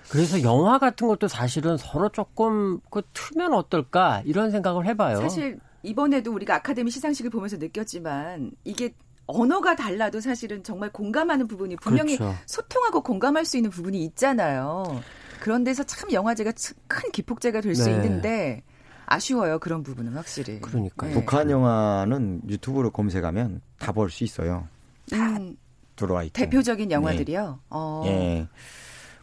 그래서 0.09 0.43
영화 0.43 0.79
같은 0.79 1.09
것도 1.09 1.29
사실은 1.29 1.77
서로 1.77 2.09
조금 2.09 2.81
그 2.91 3.03
틀면 3.13 3.55
어떨까 3.55 4.23
이런 4.25 4.51
생각을 4.51 4.87
해봐요. 4.87 5.21
사실 5.21 5.59
이번에도 5.83 6.33
우리가 6.33 6.57
아카데미 6.57 6.91
시상식을 6.91 7.31
보면서 7.31 7.57
느꼈지만 7.57 8.53
이게 8.65 8.95
언어가 9.27 9.75
달라도 9.75 10.21
사실은 10.21 10.63
정말 10.63 10.93
공감하는 10.93 11.49
부분이 11.49 11.77
분명히 11.77 12.17
그렇죠. 12.17 12.37
소통하고 12.47 13.03
공감할 13.03 13.45
수 13.45 13.57
있는 13.57 13.71
부분이 13.71 14.05
있잖아요. 14.05 15.01
그런 15.41 15.65
데서 15.65 15.83
참 15.83 16.13
영화제가 16.13 16.53
큰 16.87 17.11
기폭제가 17.11 17.61
될수 17.61 17.87
네. 17.87 17.97
있는데 17.97 18.63
아쉬워요. 19.07 19.59
그런 19.59 19.83
부분은 19.83 20.13
확실히. 20.15 20.61
그러니까 20.61 21.07
네. 21.07 21.13
북한 21.15 21.51
영화는 21.51 22.43
유튜브로 22.49 22.91
검색하면 22.91 23.61
다 23.79 23.93
볼 23.93 24.11
수 24.11 24.25
있어요. 24.25 24.69
다 25.11 25.17
음, 25.37 25.57
들어와 25.97 26.25
있고. 26.25 26.33
대표적인 26.35 26.91
영화들이요. 26.91 27.47
네. 27.51 27.57
어. 27.71 28.03
예. 28.07 28.49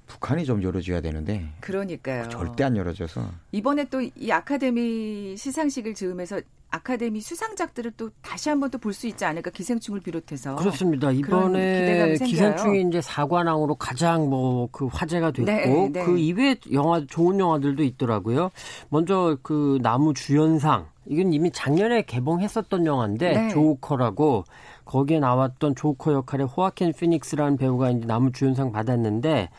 북한이 0.07 0.45
좀 0.45 0.61
열어줘야 0.63 1.01
되는데. 1.01 1.49
그러니까요. 1.61 2.29
절대 2.29 2.63
안 2.63 2.75
열어줘서. 2.77 3.29
이번에 3.51 3.85
또 3.85 4.01
이 4.01 4.31
아카데미 4.31 5.35
시상식을 5.37 5.93
즈음해서 5.95 6.41
아카데미 6.73 7.21
수상작들을 7.21 7.91
또 7.97 8.09
다시 8.21 8.49
한번 8.49 8.71
또 8.71 8.79
볼 8.79 8.93
수 8.93 9.07
있지 9.07 9.23
않을까 9.25 9.51
기생충을 9.51 10.01
비롯해서 10.01 10.55
그렇습니다. 10.55 11.11
이번에 11.11 12.15
기생충이 12.17 12.81
이제 12.87 12.99
사관왕으로 13.01 13.75
가장 13.75 14.29
뭐 14.29 14.67
그 14.71 14.87
화제가 14.87 15.31
됐고 15.31 15.51
네, 15.51 15.89
네. 15.89 16.03
그 16.05 16.17
이외에 16.17 16.55
영화 16.71 17.05
좋은 17.05 17.39
영화들도 17.39 17.83
있더라고요. 17.83 18.49
먼저 18.89 19.37
그 19.43 19.77
나무 19.81 20.13
주연상 20.13 20.87
이건 21.05 21.31
이미 21.33 21.51
작년에 21.51 22.03
개봉했었던 22.03 22.85
영화인데 22.85 23.33
네. 23.33 23.49
조커라고 23.49 24.45
거기에 24.85 25.19
나왔던 25.19 25.75
조커 25.75 26.13
역할의 26.13 26.47
호아킨 26.47 26.93
피닉스라는 26.93 27.57
배우가 27.57 27.91
이제 27.91 28.05
나무 28.07 28.31
주연상 28.31 28.71
받았는데 28.71 29.49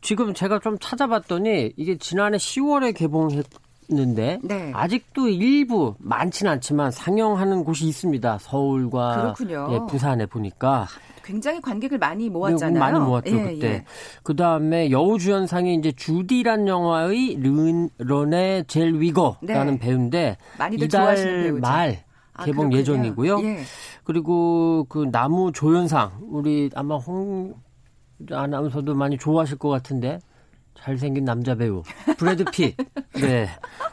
지금 0.00 0.34
제가 0.34 0.58
좀 0.58 0.78
찾아봤더니 0.80 1.74
이게 1.76 1.96
지난해 1.98 2.38
10월에 2.38 2.94
개봉했 2.96 3.46
있는데 3.90 4.38
네. 4.42 4.70
아직도 4.74 5.28
일부 5.28 5.94
많지는 5.98 6.52
않지만 6.52 6.90
상영하는 6.90 7.64
곳이 7.64 7.86
있습니다. 7.86 8.38
서울과 8.38 9.34
예, 9.48 9.78
부산에 9.88 10.26
보니까 10.26 10.86
굉장히 11.22 11.60
관객을 11.60 11.98
많이 11.98 12.28
모았잖아요. 12.28 12.78
많이 12.78 12.98
모았죠 12.98 13.36
예, 13.36 13.42
그때. 13.54 13.66
예. 13.66 13.84
그 14.22 14.34
다음에 14.34 14.90
여우주연상이 14.90 15.74
이제 15.74 15.92
주디란 15.92 16.66
영화의 16.66 17.36
르, 17.40 17.88
르네 17.98 18.64
젤위거라는 18.66 19.74
네. 19.74 19.78
배우인데 19.78 20.36
이달 20.78 21.52
말 21.60 22.04
아, 22.34 22.44
개봉 22.44 22.72
아, 22.72 22.76
예정이고요. 22.76 23.40
예. 23.42 23.58
그리고 24.04 24.86
그 24.88 25.08
남우 25.12 25.52
조연상 25.52 26.10
우리 26.22 26.70
아마 26.74 26.96
홍 26.96 27.54
아나운서도 28.30 28.94
많이 28.94 29.16
좋아하실 29.16 29.58
것 29.58 29.68
같은데 29.68 30.18
잘생긴 30.80 31.24
남자 31.24 31.54
배우 31.54 31.82
브래드 32.16 32.44
핏. 32.52 32.76
네. 33.20 33.48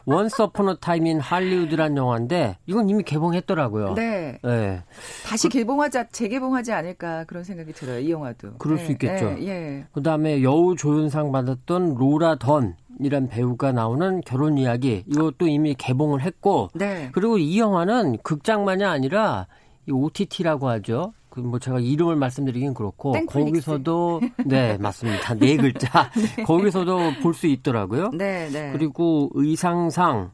원스 0.06 0.40
어폰 0.40 0.68
어 0.68 0.74
타임 0.76 1.06
인 1.06 1.20
할리우드란 1.20 1.96
영화인데 1.96 2.56
이건 2.66 2.88
이미 2.88 3.02
개봉했더라고요. 3.02 3.94
네. 3.94 4.38
네. 4.42 4.82
다시 5.26 5.48
개봉하자 5.48 6.08
재개봉하지 6.08 6.72
않을까 6.72 7.24
그런 7.24 7.44
생각이 7.44 7.72
들어요. 7.72 7.98
이 8.00 8.10
영화도. 8.10 8.54
그럴 8.58 8.78
네. 8.78 8.84
수 8.86 8.92
있겠죠. 8.92 9.30
네. 9.32 9.46
예. 9.48 9.86
그다음에 9.92 10.42
여우 10.42 10.76
조연상 10.76 11.30
받았던 11.30 11.94
로라 11.96 12.36
던 12.36 12.76
이란 13.00 13.28
배우가 13.28 13.72
나오는 13.72 14.22
결혼 14.22 14.56
이야기 14.58 15.04
이것도 15.06 15.46
이미 15.46 15.74
개봉을 15.74 16.22
했고 16.22 16.70
네. 16.74 17.10
그리고 17.12 17.38
이 17.38 17.58
영화는 17.58 18.18
극장만이 18.22 18.84
아니라 18.84 19.46
이 19.86 19.92
OTT라고 19.92 20.68
하죠. 20.68 21.12
그 21.42 21.48
뭐 21.48 21.58
제가 21.58 21.78
이름을 21.80 22.16
말씀드리긴 22.16 22.74
그렇고 22.74 23.12
땡플릭스. 23.12 23.38
거기서도 23.66 24.20
네 24.46 24.76
맞습니다 24.78 25.34
네 25.34 25.56
글자 25.56 26.10
네. 26.36 26.42
거기서도 26.42 26.98
볼 27.22 27.34
수 27.34 27.46
있더라고요. 27.46 28.10
네, 28.10 28.48
네. 28.52 28.72
그리고 28.72 29.30
의상상 29.34 30.30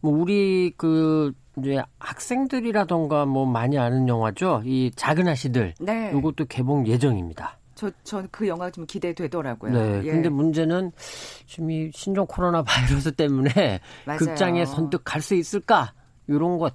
뭐 0.00 0.12
우리 0.12 0.72
그 0.76 1.32
이제 1.58 1.80
학생들이라던가 1.98 3.26
뭐 3.26 3.46
많이 3.46 3.78
아는 3.78 4.08
영화죠. 4.08 4.62
이 4.64 4.90
작은 4.96 5.28
아씨들. 5.28 5.74
네. 5.80 6.12
이것도 6.16 6.46
개봉 6.46 6.86
예정입니다. 6.86 7.58
저, 7.74 7.90
전 8.04 8.28
그 8.30 8.46
영화 8.48 8.70
좀 8.70 8.86
기대되더라고요. 8.86 9.72
네. 9.72 10.00
예. 10.04 10.10
근데 10.12 10.28
문제는 10.28 10.92
지금 11.46 11.70
이 11.70 11.90
신종 11.92 12.26
코로나 12.26 12.62
바이러스 12.62 13.12
때문에 13.12 13.80
맞아요. 14.06 14.18
극장에 14.18 14.64
선뜻 14.66 15.02
갈 15.04 15.20
수 15.20 15.34
있을까? 15.34 15.92
이런 16.28 16.58
것 16.58 16.72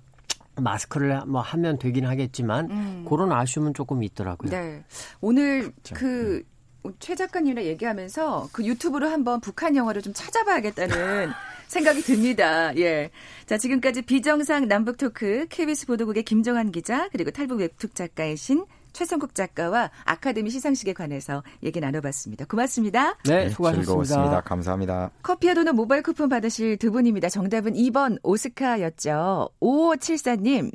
마스크를 0.59 1.21
뭐 1.25 1.41
하면 1.41 1.77
되긴 1.77 2.05
하겠지만 2.05 2.69
음. 2.71 3.05
그런 3.07 3.31
아쉬움은 3.31 3.73
조금 3.73 4.03
있더라고요. 4.03 4.51
네. 4.51 4.83
오늘 5.21 5.71
그렇죠. 5.71 5.95
그 5.95 6.43
음. 6.85 6.93
최 6.99 7.15
작가님이랑 7.15 7.65
얘기하면서 7.65 8.49
그 8.51 8.65
유튜브로 8.65 9.09
한번 9.09 9.41
북한 9.41 9.75
영화를 9.75 10.01
좀 10.01 10.13
찾아봐야겠다는 10.13 11.29
생각이 11.67 12.01
듭니다. 12.01 12.75
예. 12.77 13.11
자, 13.45 13.57
지금까지 13.57 14.01
비정상 14.01 14.67
남북 14.67 14.97
토크 14.97 15.45
KBS 15.49 15.85
보도국의 15.85 16.23
김정환 16.23 16.71
기자 16.71 17.09
그리고 17.09 17.31
탈북 17.31 17.59
웹툰 17.59 17.91
작가이신 17.93 18.65
최성국 18.93 19.35
작가와 19.35 19.91
아카데미 20.05 20.49
시상식에 20.49 20.93
관해서 20.93 21.43
얘기 21.63 21.79
나눠봤습니다. 21.79 22.45
고맙습니다. 22.45 23.17
네, 23.25 23.45
네 23.45 23.49
수고하셨습니다. 23.49 23.85
즐거웠습니다. 23.85 24.41
감사합니다. 24.41 25.11
커피와 25.23 25.53
도넛 25.53 25.75
모바일 25.75 26.03
쿠폰 26.03 26.29
받으실 26.29 26.77
두 26.77 26.91
분입니다. 26.91 27.29
정답은 27.29 27.73
2번 27.73 28.17
오스카였죠. 28.23 29.49
5574님. 29.61 30.71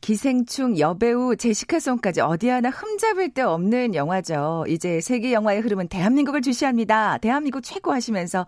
기생충, 0.00 0.78
여배우, 0.78 1.36
제시카송까지 1.36 2.22
어디 2.22 2.48
하나 2.48 2.70
흠잡을 2.70 3.34
데 3.34 3.42
없는 3.42 3.94
영화죠. 3.94 4.64
이제 4.66 5.00
세계 5.00 5.32
영화의 5.32 5.60
흐름은 5.60 5.88
대한민국을 5.88 6.40
주시합니다. 6.40 7.18
대한민국 7.18 7.60
최고 7.60 7.92
하시면서 7.92 8.46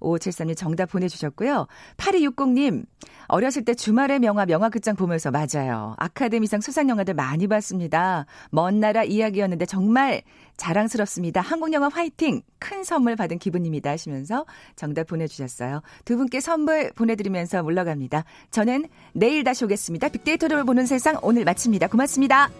5573님 0.00 0.56
정답 0.56 0.90
보내주셨고요. 0.90 1.66
8260님, 1.96 2.84
어렸을 3.26 3.64
때 3.64 3.74
주말의 3.74 4.20
명화, 4.20 4.46
명화극장 4.46 4.96
보면서 4.96 5.30
맞아요. 5.30 5.94
아카데미상 5.98 6.60
수상영화들 6.60 7.14
많이 7.14 7.46
봤습니다. 7.46 8.26
먼 8.50 8.80
나라 8.80 9.04
이야기였는데 9.04 9.66
정말 9.66 10.22
자랑스럽습니다. 10.56 11.40
한국영화 11.40 11.88
화이팅! 11.88 12.42
큰 12.58 12.84
선물 12.84 13.16
받은 13.16 13.38
기분입니다. 13.38 13.90
하시면서 13.90 14.44
정답 14.76 15.06
보내주셨어요. 15.06 15.82
두 16.04 16.16
분께 16.16 16.40
선물 16.40 16.90
보내드리면서 16.94 17.62
물러갑니다. 17.62 18.24
저는 18.50 18.86
내일 19.12 19.44
다시 19.44 19.64
오겠습니다. 19.64 20.08
빅데이터를 20.08 20.64
보는 20.64 20.86
세상 20.86 21.18
오늘 21.22 21.44
마칩니다. 21.44 21.88
고맙습니다. 21.88 22.50